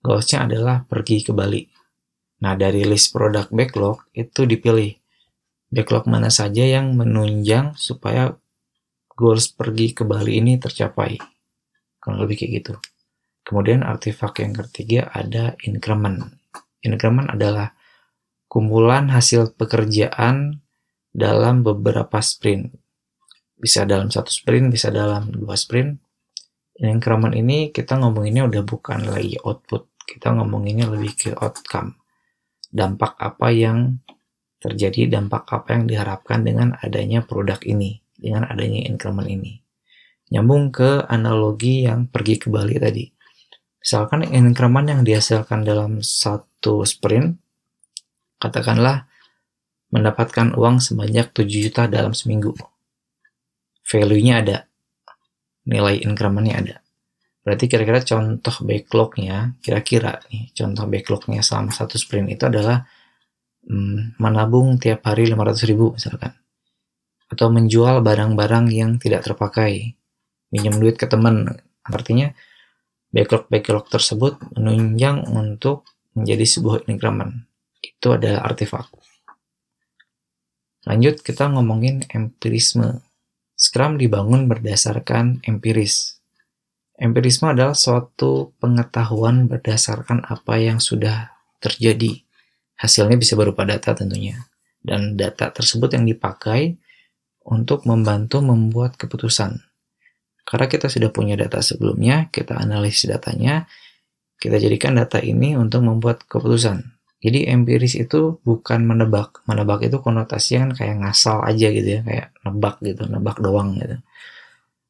goalsnya 0.02 0.50
adalah 0.50 0.82
pergi 0.86 1.22
ke 1.22 1.30
Bali. 1.30 1.77
Nah, 2.38 2.54
dari 2.54 2.86
list 2.86 3.10
produk 3.14 3.50
backlog 3.50 4.06
itu 4.14 4.46
dipilih 4.46 4.94
backlog 5.74 6.06
mana 6.06 6.30
saja 6.30 6.62
yang 6.64 6.94
menunjang 6.94 7.74
supaya 7.74 8.38
goals 9.18 9.50
pergi 9.50 9.98
ke 9.98 10.06
Bali 10.06 10.38
ini 10.38 10.62
tercapai. 10.62 11.18
Kurang 11.98 12.22
lebih 12.22 12.38
kayak 12.46 12.52
gitu. 12.62 12.74
Kemudian 13.42 13.82
artefak 13.82 14.44
yang 14.44 14.54
ketiga 14.54 15.10
ada 15.10 15.58
increment. 15.66 16.30
Increment 16.86 17.34
adalah 17.34 17.74
kumpulan 18.46 19.10
hasil 19.10 19.58
pekerjaan 19.58 20.62
dalam 21.10 21.66
beberapa 21.66 22.22
sprint. 22.22 22.70
Bisa 23.58 23.90
dalam 23.90 24.14
satu 24.14 24.30
sprint, 24.30 24.70
bisa 24.70 24.94
dalam 24.94 25.34
dua 25.34 25.58
sprint. 25.58 25.98
Keraman 26.78 27.34
ini 27.34 27.74
kita 27.74 27.98
ngomonginnya 27.98 28.46
udah 28.46 28.62
bukan 28.62 29.10
lagi 29.10 29.34
output, 29.42 29.90
kita 30.06 30.30
ngomonginnya 30.38 30.86
lebih 30.86 31.18
ke 31.18 31.30
outcome. 31.34 31.98
Dampak 32.78 33.18
apa 33.18 33.50
yang 33.50 33.98
terjadi, 34.62 35.10
dampak 35.10 35.50
apa 35.50 35.74
yang 35.74 35.90
diharapkan 35.90 36.46
dengan 36.46 36.78
adanya 36.78 37.26
produk 37.26 37.58
ini, 37.66 38.06
dengan 38.14 38.46
adanya 38.46 38.86
increment 38.86 39.26
ini. 39.26 39.58
Nyambung 40.30 40.70
ke 40.70 41.10
analogi 41.10 41.90
yang 41.90 42.06
pergi 42.06 42.38
ke 42.38 42.54
Bali 42.54 42.78
tadi. 42.78 43.10
Misalkan 43.82 44.30
increment 44.30 44.86
yang 44.86 45.02
dihasilkan 45.02 45.66
dalam 45.66 46.06
satu 46.06 46.86
sprint 46.86 47.40
katakanlah 48.38 49.10
mendapatkan 49.90 50.54
uang 50.54 50.84
sebanyak 50.84 51.32
7 51.32 51.48
juta 51.48 51.88
dalam 51.88 52.12
seminggu. 52.12 52.52
Value-nya 53.88 54.44
ada, 54.44 54.58
nilai 55.64 56.04
increment-nya 56.04 56.56
ada. 56.60 56.76
Berarti 57.48 57.72
kira-kira 57.72 58.04
contoh 58.04 58.52
backlog-nya, 58.60 59.56
kira-kira 59.64 60.20
nih, 60.28 60.52
contoh 60.52 60.84
backlog-nya 60.84 61.40
selama 61.40 61.72
satu 61.72 61.96
sprint 61.96 62.36
itu 62.36 62.44
adalah 62.44 62.84
hmm, 63.64 64.20
menabung 64.20 64.76
tiap 64.76 65.08
hari 65.08 65.32
500 65.32 65.64
ribu 65.72 65.96
misalkan. 65.96 66.36
Atau 67.32 67.48
menjual 67.48 68.04
barang-barang 68.04 68.68
yang 68.76 69.00
tidak 69.00 69.24
terpakai, 69.24 69.96
minjem 70.52 70.76
duit 70.76 71.00
ke 71.00 71.08
teman. 71.08 71.48
Artinya 71.88 72.36
backlog-backlog 73.16 73.88
tersebut 73.88 74.44
menunjang 74.60 75.24
untuk 75.32 75.88
menjadi 76.20 76.44
sebuah 76.44 76.84
increment 76.92 77.48
itu 77.80 78.08
adalah 78.12 78.44
artefak. 78.44 78.92
Lanjut 80.84 81.24
kita 81.24 81.48
ngomongin 81.48 82.04
empirisme. 82.12 83.00
Scrum 83.56 83.96
dibangun 83.96 84.52
berdasarkan 84.52 85.42
empiris. 85.48 86.17
Empirisme 86.98 87.54
adalah 87.54 87.78
suatu 87.78 88.58
pengetahuan 88.58 89.46
berdasarkan 89.46 90.26
apa 90.26 90.58
yang 90.58 90.82
sudah 90.82 91.30
terjadi. 91.62 92.26
Hasilnya 92.74 93.22
bisa 93.22 93.38
berupa 93.38 93.70
data 93.70 93.94
tentunya. 93.94 94.50
Dan 94.82 95.14
data 95.14 95.54
tersebut 95.54 95.94
yang 95.94 96.10
dipakai 96.10 96.74
untuk 97.46 97.86
membantu 97.86 98.42
membuat 98.42 98.98
keputusan. 98.98 99.62
Karena 100.42 100.66
kita 100.66 100.90
sudah 100.90 101.14
punya 101.14 101.38
data 101.38 101.62
sebelumnya, 101.62 102.34
kita 102.34 102.58
analisis 102.58 103.06
datanya, 103.06 103.70
kita 104.42 104.58
jadikan 104.58 104.98
data 104.98 105.22
ini 105.22 105.54
untuk 105.54 105.86
membuat 105.86 106.26
keputusan. 106.26 106.98
Jadi 107.22 107.50
empiris 107.50 107.98
itu 107.98 108.42
bukan 108.42 108.86
menebak. 108.86 109.42
Menebak 109.50 109.86
itu 109.86 109.98
konotasinya 110.02 110.70
kan 110.70 110.72
kayak 110.82 110.96
ngasal 111.02 111.42
aja 111.46 111.68
gitu 111.74 111.90
ya, 111.98 112.02
kayak 112.06 112.28
nebak 112.46 112.78
gitu, 112.82 113.06
nebak 113.10 113.38
doang 113.42 113.78
gitu. 113.78 113.98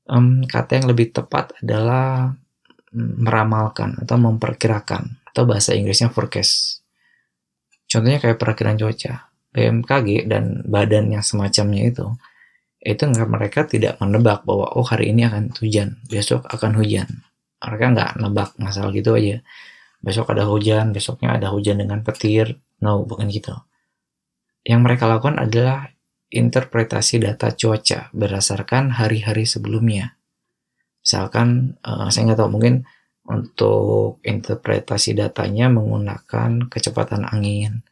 Um, 0.07 0.47
kata 0.47 0.79
yang 0.79 0.87
lebih 0.87 1.11
tepat 1.11 1.51
adalah 1.59 2.31
mm, 2.95 3.27
meramalkan 3.27 3.99
atau 3.99 4.15
memperkirakan 4.15 5.19
atau 5.27 5.43
bahasa 5.43 5.75
Inggrisnya 5.75 6.07
forecast. 6.09 6.79
Contohnya 7.87 8.19
kayak 8.23 8.39
perakiraan 8.39 8.79
cuaca, 8.79 9.31
BMKG 9.51 10.27
dan 10.27 10.63
badan 10.63 11.11
yang 11.11 11.23
semacamnya 11.23 11.91
itu 11.91 12.07
itu 12.87 13.03
nggak 13.03 13.27
mereka 13.27 13.59
tidak 13.65 13.97
menebak 13.99 14.47
bahwa 14.47 14.71
oh 14.77 14.85
hari 14.85 15.11
ini 15.11 15.27
akan 15.27 15.51
hujan, 15.59 15.99
besok 16.07 16.47
akan 16.47 16.77
hujan. 16.79 17.09
Mereka 17.59 17.85
nggak 17.91 18.11
nebak 18.21 18.55
masalah 18.61 18.93
gitu 18.95 19.17
aja. 19.17 19.43
Besok 19.99 20.31
ada 20.31 20.45
hujan, 20.47 20.93
besoknya 20.95 21.35
ada 21.35 21.51
hujan 21.51 21.81
dengan 21.81 22.05
petir. 22.05 22.61
No, 22.79 23.03
bukan 23.03 23.27
gitu. 23.27 23.51
Yang 24.61 24.81
mereka 24.85 25.03
lakukan 25.09 25.41
adalah 25.41 25.89
interpretasi 26.27 27.23
data 27.23 27.55
cuaca 27.55 28.11
berdasarkan 28.11 28.95
hari-hari 28.99 29.47
sebelumnya. 29.47 30.19
Misalkan, 30.99 31.79
uh, 31.87 32.11
saya 32.11 32.31
nggak 32.31 32.39
tahu, 32.43 32.51
mungkin 32.51 32.83
untuk 33.27 34.23
interpretasi 34.23 35.15
datanya 35.15 35.67
menggunakan 35.71 36.67
kecepatan 36.71 37.27
angin, 37.27 37.83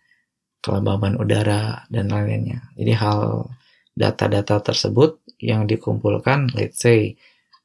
kelembaban 0.64 1.20
udara, 1.20 1.88
dan 1.92 2.12
lain-lainnya. 2.12 2.72
Jadi 2.76 2.92
hal 2.96 3.52
data-data 3.96 4.60
tersebut 4.64 5.24
yang 5.40 5.68
dikumpulkan, 5.68 6.52
let's 6.56 6.84
say 6.84 7.16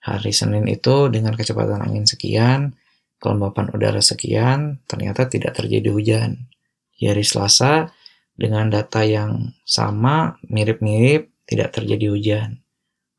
hari 0.02 0.35
Senin 0.35 0.66
itu 0.66 1.11
dengan 1.11 1.35
kecepatan 1.35 1.83
angin 1.83 2.06
sekian, 2.06 2.74
kelembapan 3.22 3.70
udara 3.74 4.02
sekian, 4.02 4.83
ternyata 4.87 5.26
tidak 5.26 5.54
terjadi 5.54 5.90
hujan. 5.90 6.50
Di 6.94 7.11
hari 7.11 7.22
Selasa 7.26 7.90
dengan 8.35 8.69
data 8.73 9.05
yang 9.05 9.55
sama, 9.64 10.38
mirip-mirip, 10.47 11.31
tidak 11.45 11.75
terjadi 11.77 12.07
hujan. 12.11 12.49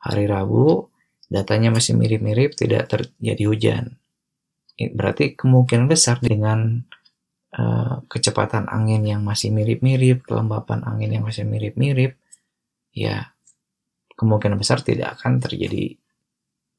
Hari 0.01 0.25
Rabu, 0.25 0.89
datanya 1.29 1.69
masih 1.71 1.93
mirip-mirip, 1.95 2.57
tidak 2.57 2.89
terjadi 2.89 3.43
hujan. 3.45 3.83
Berarti 4.75 5.37
kemungkinan 5.37 5.85
besar 5.85 6.17
dengan 6.23 6.81
uh, 7.53 8.01
kecepatan 8.09 8.65
angin 8.71 9.05
yang 9.05 9.21
masih 9.21 9.53
mirip-mirip, 9.53 10.25
kelembapan 10.25 10.81
angin 10.87 11.13
yang 11.13 11.23
masih 11.27 11.45
mirip-mirip, 11.45 12.17
ya 12.91 13.31
kemungkinan 14.15 14.59
besar 14.59 14.83
tidak 14.85 15.17
akan 15.17 15.41
terjadi 15.41 15.97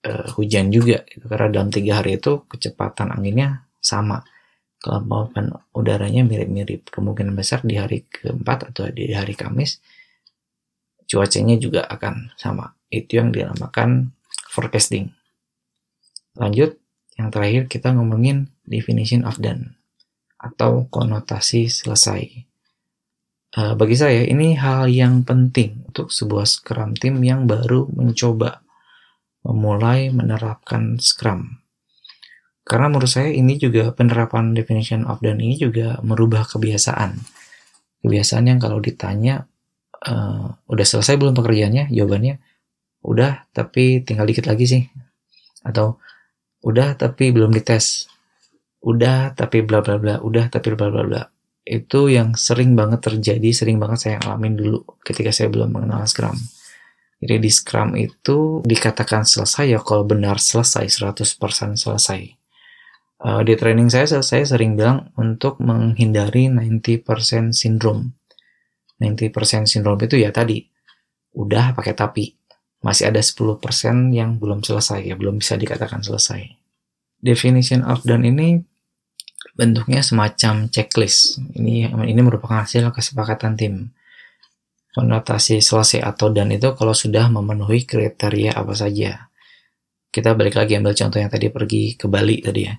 uh, 0.07 0.29
hujan 0.39 0.71
juga 0.71 1.03
gitu. 1.09 1.27
karena 1.27 1.49
dalam 1.51 1.69
tiga 1.75 1.99
hari 1.99 2.21
itu 2.21 2.47
kecepatan 2.47 3.11
anginnya 3.11 3.67
sama 3.83 4.23
kelembapan 4.83 5.55
udaranya 5.73 6.27
mirip-mirip. 6.27 6.91
Kemungkinan 6.91 7.39
besar 7.39 7.63
di 7.63 7.79
hari 7.79 8.05
keempat 8.11 8.75
atau 8.75 8.91
di 8.91 9.15
hari 9.15 9.39
Kamis 9.39 9.79
cuacanya 11.07 11.57
juga 11.57 11.87
akan 11.87 12.35
sama. 12.35 12.75
Itu 12.91 13.23
yang 13.23 13.31
dinamakan 13.31 14.13
forecasting. 14.51 15.15
Lanjut 16.37 16.77
yang 17.17 17.31
terakhir 17.31 17.71
kita 17.71 17.95
ngomongin 17.95 18.51
definition 18.67 19.23
of 19.23 19.39
done 19.39 19.79
atau 20.43 20.91
konotasi 20.91 21.71
selesai. 21.71 22.49
Uh, 23.53 23.77
bagi 23.77 23.95
saya 23.95 24.25
ini 24.25 24.57
hal 24.57 24.89
yang 24.89 25.23
penting 25.29 25.85
untuk 25.85 26.09
sebuah 26.09 26.49
Scrum 26.49 26.97
team 26.97 27.21
yang 27.21 27.45
baru 27.45 27.85
mencoba 27.93 28.65
memulai 29.45 30.09
menerapkan 30.09 30.97
Scrum. 30.99 31.62
Karena 32.63 32.87
menurut 32.87 33.11
saya 33.11 33.31
ini 33.31 33.59
juga 33.59 33.91
penerapan 33.91 34.55
definition 34.55 35.03
of 35.11 35.19
done 35.19 35.43
ini 35.43 35.59
juga 35.59 35.99
merubah 36.07 36.47
kebiasaan. 36.47 37.19
Kebiasaan 38.03 38.45
yang 38.51 38.59
kalau 38.63 38.79
ditanya 38.79 39.47
uh, 40.07 40.55
udah 40.71 40.87
selesai 40.87 41.19
belum 41.19 41.35
pekerjaannya, 41.35 41.91
jawabannya 41.91 42.39
udah 43.03 43.51
tapi 43.51 44.07
tinggal 44.07 44.27
dikit 44.31 44.47
lagi 44.47 44.65
sih. 44.67 44.83
Atau 45.67 45.99
udah 46.63 46.95
tapi 46.95 47.35
belum 47.35 47.51
dites. 47.51 48.07
Udah 48.83 49.35
tapi 49.35 49.63
bla 49.63 49.83
bla 49.83 49.99
bla, 49.99 50.19
udah 50.23 50.51
tapi 50.51 50.75
bla 50.75 50.91
bla 50.91 51.03
bla 51.07 51.23
itu 51.63 52.11
yang 52.11 52.35
sering 52.35 52.75
banget 52.75 53.07
terjadi, 53.07 53.51
sering 53.55 53.79
banget 53.79 53.99
saya 54.03 54.17
alamin 54.27 54.59
dulu 54.59 54.83
ketika 55.07 55.31
saya 55.31 55.47
belum 55.47 55.71
mengenal 55.71 56.03
Scrum. 56.11 56.35
Jadi 57.23 57.39
di 57.39 57.51
Scrum 57.55 57.95
itu 57.95 58.67
dikatakan 58.67 59.23
selesai 59.23 59.71
ya 59.71 59.79
kalau 59.79 60.03
benar 60.03 60.43
selesai, 60.43 60.91
100% 60.91 61.79
selesai. 61.79 62.42
Uh, 63.23 63.47
di 63.47 63.55
training 63.55 63.87
saya, 63.87 64.19
saya 64.19 64.43
sering 64.43 64.75
bilang 64.75 65.15
untuk 65.15 65.63
menghindari 65.63 66.51
90% 66.51 67.55
syndrome. 67.55 68.19
90% 68.99 69.71
syndrome 69.71 70.03
itu 70.03 70.19
ya 70.19 70.35
tadi, 70.35 70.67
udah 71.39 71.71
pakai 71.79 71.95
tapi. 71.95 72.35
Masih 72.83 73.15
ada 73.15 73.23
10% 73.23 74.11
yang 74.11 74.43
belum 74.43 74.67
selesai, 74.67 75.07
ya 75.07 75.15
belum 75.15 75.39
bisa 75.39 75.55
dikatakan 75.55 76.03
selesai. 76.03 76.51
Definition 77.23 77.87
of 77.87 78.03
done 78.03 78.27
ini 78.27 78.59
bentuknya 79.55 80.03
semacam 80.03 80.67
checklist. 80.67 81.39
Ini 81.55 81.95
ini 81.95 82.21
merupakan 82.27 82.67
hasil 82.67 82.91
kesepakatan 82.91 83.55
tim. 83.55 83.75
Konotasi 84.99 85.63
selesai 85.63 86.03
atau 86.03 86.35
dan 86.35 86.51
itu 86.51 86.75
kalau 86.75 86.91
sudah 86.91 87.31
memenuhi 87.31 87.87
kriteria 87.87 88.59
apa 88.59 88.75
saja. 88.75 89.31
Kita 90.11 90.35
balik 90.35 90.59
lagi 90.59 90.75
ambil 90.75 90.93
contoh 90.93 91.23
yang 91.23 91.31
tadi 91.31 91.49
pergi 91.49 91.95
ke 91.95 92.11
Bali 92.11 92.43
tadi 92.43 92.67
ya. 92.67 92.75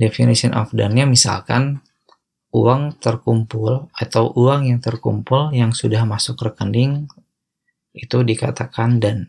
Definition 0.00 0.56
of 0.56 0.72
done-nya 0.72 1.04
misalkan 1.04 1.84
uang 2.56 2.96
terkumpul 2.96 3.92
atau 3.92 4.32
uang 4.32 4.72
yang 4.72 4.80
terkumpul 4.80 5.52
yang 5.52 5.76
sudah 5.76 6.08
masuk 6.08 6.40
rekening 6.40 7.04
itu 7.92 8.24
dikatakan 8.24 8.96
dan. 8.96 9.28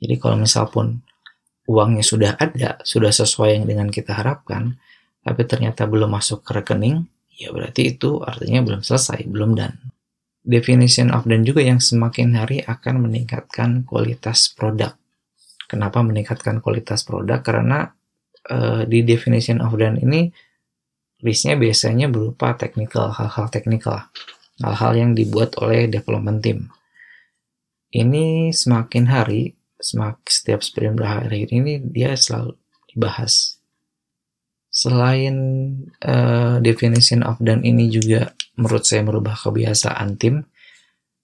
Jadi 0.00 0.14
kalau 0.16 0.40
misal 0.40 0.64
uangnya 1.66 2.04
sudah 2.04 2.32
ada, 2.40 2.80
sudah 2.82 3.12
sesuai 3.12 3.60
yang 3.60 3.64
dengan 3.68 3.88
kita 3.92 4.16
harapkan, 4.16 4.78
tapi 5.20 5.42
ternyata 5.44 5.84
belum 5.84 6.14
masuk 6.14 6.46
ke 6.46 6.62
rekening, 6.62 7.04
ya 7.34 7.50
berarti 7.50 7.96
itu 7.96 8.22
artinya 8.22 8.62
belum 8.62 8.80
selesai, 8.86 9.26
belum 9.26 9.58
done. 9.58 9.76
Definition 10.46 11.10
of 11.10 11.26
done 11.26 11.42
juga 11.42 11.58
yang 11.66 11.82
semakin 11.82 12.38
hari 12.38 12.62
akan 12.62 13.10
meningkatkan 13.10 13.82
kualitas 13.82 14.54
produk. 14.54 14.94
Kenapa 15.66 15.98
meningkatkan 16.06 16.62
kualitas 16.62 17.02
produk? 17.02 17.42
Karena 17.42 17.90
uh, 18.50 18.82
di 18.86 19.02
definition 19.02 19.62
of 19.62 19.74
done 19.76 19.98
ini 20.00 20.30
listnya 21.24 21.56
biasanya 21.56 22.12
berupa 22.12 22.54
technical, 22.54 23.10
hal-hal 23.10 23.48
teknikal, 23.48 24.08
hal-hal 24.60 24.92
yang 24.94 25.10
dibuat 25.16 25.56
oleh 25.58 25.88
development 25.88 26.44
team. 26.44 26.68
Ini 27.90 28.52
semakin 28.52 29.08
hari, 29.08 29.56
semakin 29.80 30.20
setiap 30.28 30.60
sprint 30.60 31.00
berakhir 31.00 31.48
ini 31.48 31.80
dia 31.80 32.12
selalu 32.12 32.58
dibahas 32.92 33.56
Selain 34.76 35.36
uh, 36.04 36.60
definition 36.60 37.24
of 37.24 37.40
done 37.40 37.64
ini 37.64 37.88
juga 37.88 38.36
menurut 38.60 38.84
saya 38.84 39.00
merubah 39.00 39.32
kebiasaan 39.32 40.20
tim, 40.20 40.44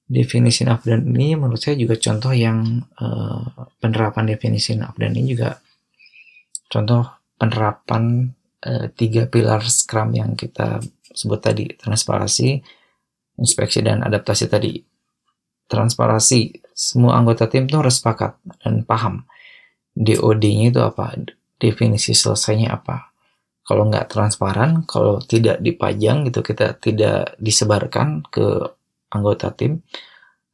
definition 0.09 0.73
of 0.73 0.81
done 0.89 1.13
ini 1.13 1.37
menurut 1.37 1.61
saya 1.61 1.77
juga 1.77 2.01
contoh 2.01 2.33
yang 2.33 2.81
uh, 2.97 3.69
penerapan 3.77 4.25
definition 4.25 4.81
of 4.81 4.97
done 4.97 5.13
ini 5.21 5.37
juga 5.37 5.61
contoh 6.73 7.05
penerapan 7.37 8.33
uh, 8.65 8.89
tiga 8.97 9.29
pilar 9.29 9.61
Scrum 9.69 10.17
yang 10.17 10.33
kita 10.33 10.81
sebut 11.13 11.45
tadi, 11.45 11.69
transparansi, 11.77 12.65
inspeksi, 13.37 13.85
dan 13.85 14.01
adaptasi 14.01 14.49
tadi. 14.49 14.81
Transparansi, 15.69 16.65
semua 16.73 17.21
anggota 17.21 17.45
tim 17.53 17.69
itu 17.69 17.77
harus 17.77 18.01
sepakat 18.01 18.41
dan 18.65 18.81
paham 18.89 19.29
DOD-nya 19.93 20.73
itu 20.73 20.81
apa, 20.81 21.13
definisi 21.61 22.17
selesainya 22.17 22.73
apa, 22.73 23.13
kalau 23.63 23.87
nggak 23.87 24.09
transparan, 24.09 24.89
kalau 24.89 25.21
tidak 25.21 25.61
dipajang 25.61 26.27
gitu, 26.27 26.41
kita 26.41 26.81
tidak 26.81 27.37
disebarkan 27.39 28.25
ke 28.33 28.73
anggota 29.13 29.53
tim, 29.53 29.85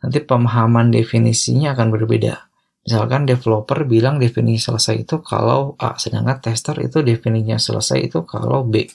nanti 0.02 0.18
pemahaman 0.20 0.90
definisinya 0.90 1.72
akan 1.72 1.88
berbeda. 1.94 2.47
Misalkan 2.86 3.28
developer 3.28 3.84
bilang 3.84 4.16
definisi 4.16 4.68
selesai 4.68 5.04
itu 5.04 5.20
kalau 5.20 5.76
A, 5.76 5.98
sedangkan 5.98 6.40
tester 6.40 6.78
itu 6.80 7.04
definisinya 7.04 7.58
selesai 7.60 7.98
itu 8.00 8.24
kalau 8.24 8.64
B. 8.64 8.86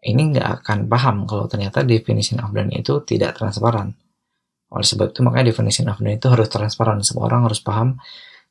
Ini 0.00 0.22
nggak 0.32 0.64
akan 0.64 0.88
paham 0.88 1.28
kalau 1.28 1.44
ternyata 1.44 1.84
definisi 1.84 2.32
of 2.40 2.56
done 2.56 2.72
itu 2.72 3.04
tidak 3.04 3.36
transparan. 3.36 3.92
Oleh 4.72 4.86
sebab 4.86 5.12
itu 5.12 5.20
makanya 5.20 5.52
definisi 5.52 5.84
of 5.84 6.00
done 6.00 6.16
itu 6.16 6.26
harus 6.32 6.48
transparan. 6.48 7.04
Semua 7.04 7.28
orang 7.28 7.44
harus 7.50 7.60
paham 7.60 8.00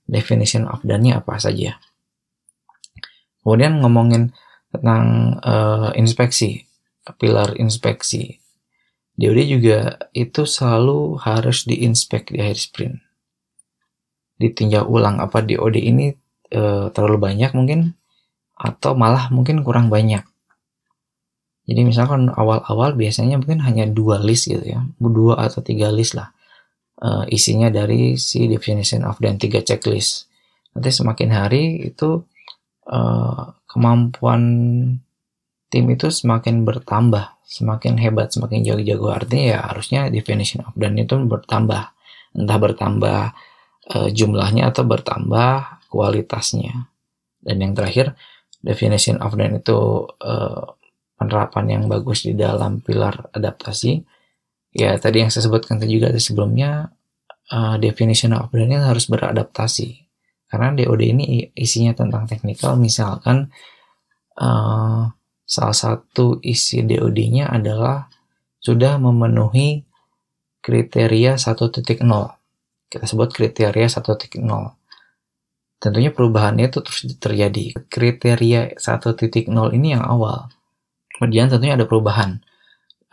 definition 0.05 0.69
of 0.69 0.81
done-nya 0.85 1.21
apa 1.21 1.41
saja. 1.41 1.81
Kemudian 3.41 3.81
ngomongin 3.81 4.29
tentang 4.69 5.37
uh, 5.41 5.89
inspeksi, 5.97 6.65
pilar 7.17 7.57
inspeksi. 7.57 8.37
DOD 9.19 9.39
juga 9.49 9.79
itu 10.13 10.45
selalu 10.45 11.17
harus 11.19 11.65
diinspek 11.65 12.29
di 12.29 12.39
akhir 12.39 12.59
sprint. 12.61 12.95
Ditinjau 14.39 14.87
ulang 14.87 15.19
apa 15.19 15.43
DOD 15.43 15.75
ini 15.77 16.15
uh, 16.55 16.89
terlalu 16.95 17.31
banyak 17.31 17.51
mungkin 17.53 17.93
atau 18.55 18.95
malah 18.95 19.27
mungkin 19.31 19.61
kurang 19.61 19.91
banyak. 19.91 20.23
Jadi 21.69 21.81
misalkan 21.85 22.33
awal-awal 22.33 22.97
biasanya 22.97 23.37
mungkin 23.37 23.61
hanya 23.61 23.85
dua 23.85 24.17
list 24.17 24.49
gitu 24.49 24.65
ya, 24.65 24.81
dua 24.97 25.37
atau 25.37 25.61
tiga 25.61 25.93
list 25.93 26.17
lah 26.17 26.33
uh, 27.03 27.25
isinya 27.31 27.71
dari 27.71 28.19
si 28.19 28.45
definition 28.45 29.07
of 29.07 29.17
dan 29.23 29.39
tiga 29.39 29.63
checklist. 29.63 30.27
Nanti 30.75 30.89
semakin 30.93 31.29
hari 31.33 31.63
itu 31.89 32.23
uh, 32.87 33.43
kemampuan 33.65 34.41
tim 35.69 35.85
itu 35.89 36.07
semakin 36.09 36.65
bertambah, 36.65 37.39
semakin 37.45 37.97
hebat, 37.97 38.33
semakin 38.33 38.65
jago-jago. 38.65 39.07
Artinya 39.09 39.45
ya 39.45 39.59
harusnya 39.71 40.01
definition 40.11 40.65
of 40.65 40.75
done 40.77 40.99
itu 40.99 41.15
bertambah. 41.15 41.93
Entah 42.37 42.57
bertambah 42.61 43.19
uh, 43.93 44.09
jumlahnya 44.09 44.69
atau 44.69 44.85
bertambah 44.85 45.85
kualitasnya. 45.89 46.89
Dan 47.39 47.63
yang 47.63 47.73
terakhir, 47.73 48.13
definition 48.61 49.19
of 49.23 49.35
done 49.35 49.59
itu 49.59 50.05
uh, 50.21 50.63
penerapan 51.15 51.65
yang 51.67 51.83
bagus 51.91 52.23
di 52.23 52.35
dalam 52.35 52.79
pilar 52.83 53.31
adaptasi. 53.33 54.01
Ya 54.75 54.93
tadi 55.01 55.25
yang 55.25 55.33
saya 55.33 55.49
sebutkan 55.49 55.81
tadi 55.81 55.97
juga 55.97 56.13
sebelumnya, 56.15 56.93
uh, 57.51 57.75
definition 57.81 58.37
of 58.37 58.53
done 58.53 58.77
harus 58.77 59.09
beradaptasi. 59.09 60.05
Karena 60.49 60.73
DOD 60.73 61.01
ini 61.05 61.25
isinya 61.53 61.93
tentang 61.93 62.25
teknikal, 62.25 62.73
misalkan 62.73 63.53
uh, 64.41 65.13
Salah 65.49 65.73
satu 65.73 66.37
isi 66.45 66.85
DOD-nya 66.85 67.49
adalah 67.49 68.05
sudah 68.61 69.01
memenuhi 69.01 69.81
kriteria 70.61 71.41
1.0. 71.41 71.81
Kita 72.89 73.05
sebut 73.05 73.29
kriteria 73.29 73.85
1.0. 73.85 74.33
Tentunya 75.79 76.11
perubahannya 76.11 76.67
itu 76.67 76.83
terus 76.83 77.05
terjadi. 77.21 77.85
Kriteria 77.87 78.75
1.0 78.75 79.77
ini 79.77 79.87
yang 79.95 80.03
awal. 80.03 80.49
Kemudian 81.13 81.47
tentunya 81.47 81.77
ada 81.77 81.85
perubahan. 81.85 82.41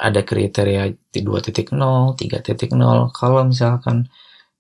Ada 0.01 0.25
kriteria 0.25 0.97
2.0, 1.13 1.77
3.0. 2.17 2.17
Kalau 3.13 3.41
misalkan 3.45 4.09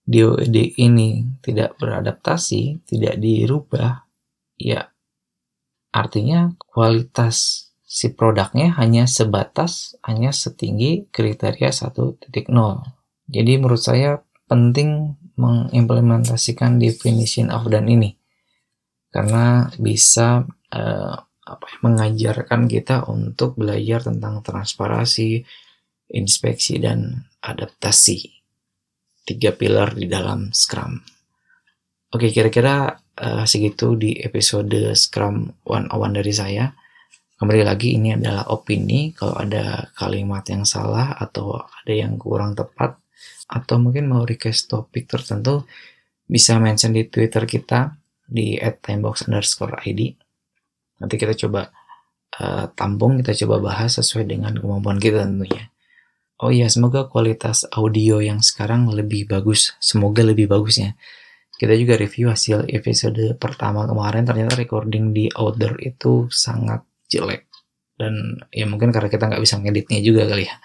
DOD 0.06 0.78
ini 0.78 1.26
tidak 1.42 1.74
beradaptasi, 1.82 2.86
tidak 2.86 3.18
dirubah, 3.18 4.06
ya 4.54 4.86
artinya 5.90 6.54
kualitas 6.70 7.66
si 7.82 8.14
produknya 8.14 8.76
hanya 8.78 9.10
sebatas, 9.10 9.98
hanya 10.06 10.30
setinggi 10.30 11.10
kriteria 11.10 11.74
1.0. 11.74 12.22
Jadi 13.26 13.52
menurut 13.58 13.82
saya 13.82 14.22
penting 14.46 15.18
mengimplementasikan 15.36 16.80
definition 16.80 17.52
of 17.52 17.68
done 17.68 17.90
ini 17.90 18.16
karena 19.12 19.70
bisa 19.80 20.44
uh, 20.76 21.16
apa, 21.46 21.64
ya, 21.70 21.78
mengajarkan 21.86 22.66
kita 22.66 23.06
untuk 23.06 23.56
belajar 23.56 24.04
tentang 24.04 24.42
transparansi, 24.42 25.40
inspeksi 26.12 26.82
dan 26.82 27.24
adaptasi. 27.40 28.18
Tiga 29.26 29.54
pilar 29.56 29.94
di 29.94 30.06
dalam 30.06 30.52
Scrum. 30.52 31.00
Oke, 32.12 32.30
kira-kira 32.30 32.92
uh, 32.98 33.44
segitu 33.48 33.96
di 33.96 34.20
episode 34.20 34.92
Scrum 34.92 35.64
101 35.64 36.18
dari 36.22 36.34
saya. 36.34 36.66
Kembali 37.36 37.62
lagi 37.64 37.96
ini 37.96 38.16
adalah 38.16 38.48
opini, 38.52 39.12
kalau 39.12 39.36
ada 39.36 39.92
kalimat 39.92 40.44
yang 40.48 40.64
salah 40.64 41.16
atau 41.20 41.56
ada 41.60 41.92
yang 41.92 42.16
kurang 42.16 42.56
tepat 42.56 42.96
atau 43.46 43.78
mungkin 43.78 44.10
mau 44.10 44.26
request 44.26 44.70
topik 44.70 45.06
tertentu 45.06 45.62
bisa 46.26 46.58
mention 46.58 46.90
di 46.90 47.06
Twitter 47.06 47.46
kita 47.46 47.94
di 48.26 48.58
@timebox 48.58 49.30
underscore 49.30 49.78
id. 49.86 50.18
Nanti 50.98 51.14
kita 51.14 51.38
coba 51.46 51.70
uh, 52.42 52.66
tampung, 52.74 53.22
kita 53.22 53.46
coba 53.46 53.72
bahas 53.72 53.94
sesuai 53.94 54.26
dengan 54.26 54.52
kemampuan 54.58 54.98
kita 54.98 55.22
tentunya. 55.22 55.70
Oh 56.42 56.52
iya, 56.52 56.68
semoga 56.68 57.08
kualitas 57.08 57.64
audio 57.72 58.20
yang 58.20 58.44
sekarang 58.44 58.90
lebih 58.92 59.30
bagus. 59.30 59.72
Semoga 59.80 60.20
lebih 60.20 60.50
bagusnya. 60.50 60.98
Kita 61.56 61.72
juga 61.72 61.96
review 61.96 62.28
hasil 62.28 62.68
episode 62.68 63.38
pertama 63.40 63.88
kemarin, 63.88 64.28
ternyata 64.28 64.58
recording 64.60 65.16
di 65.16 65.32
outdoor 65.32 65.80
itu 65.80 66.28
sangat 66.28 66.84
jelek 67.08 67.46
dan 67.96 68.36
ya 68.52 68.68
mungkin 68.68 68.92
karena 68.92 69.08
kita 69.08 69.24
nggak 69.26 69.42
bisa 69.42 69.56
ngeditnya 69.56 69.98
juga 70.04 70.28
kali 70.28 70.44
ya 70.44 70.56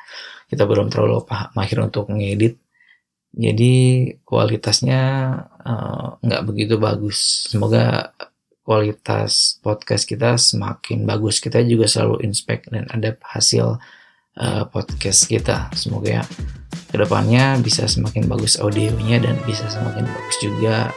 kita 0.51 0.67
belum 0.67 0.91
terlalu 0.91 1.23
mahir 1.55 1.79
untuk 1.79 2.11
ngedit 2.11 2.59
jadi 3.31 3.75
kualitasnya 4.27 5.01
eh, 5.63 6.07
nggak 6.19 6.41
uh, 6.43 6.45
begitu 6.47 6.75
bagus. 6.75 7.47
Semoga 7.47 8.11
kualitas 8.67 9.57
podcast 9.63 10.03
kita 10.03 10.35
semakin 10.35 11.07
bagus. 11.07 11.39
Kita 11.39 11.63
juga 11.63 11.87
selalu 11.87 12.27
inspect 12.27 12.67
dan 12.69 12.91
ada 12.91 13.15
hasil 13.23 13.79
uh, 14.35 14.63
podcast 14.67 15.31
kita. 15.31 15.71
Semoga 15.73 16.21
ya 16.21 16.23
ke 16.91 16.99
depannya 16.99 17.55
bisa 17.63 17.87
semakin 17.87 18.27
bagus 18.27 18.59
audionya 18.59 19.23
dan 19.23 19.39
bisa 19.47 19.63
semakin 19.71 20.03
bagus 20.03 20.37
juga 20.43 20.91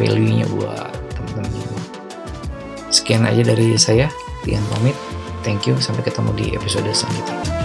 value-nya 0.00 0.48
buat 0.56 0.92
teman-teman 1.12 1.76
sekian 2.88 3.28
aja 3.28 3.44
dari 3.44 3.76
saya. 3.76 4.08
Tian 4.42 4.64
pamit. 4.72 4.96
Thank 5.44 5.68
you, 5.68 5.78
sampai 5.78 6.02
ketemu 6.02 6.32
di 6.34 6.46
episode 6.56 6.88
selanjutnya. 6.90 7.55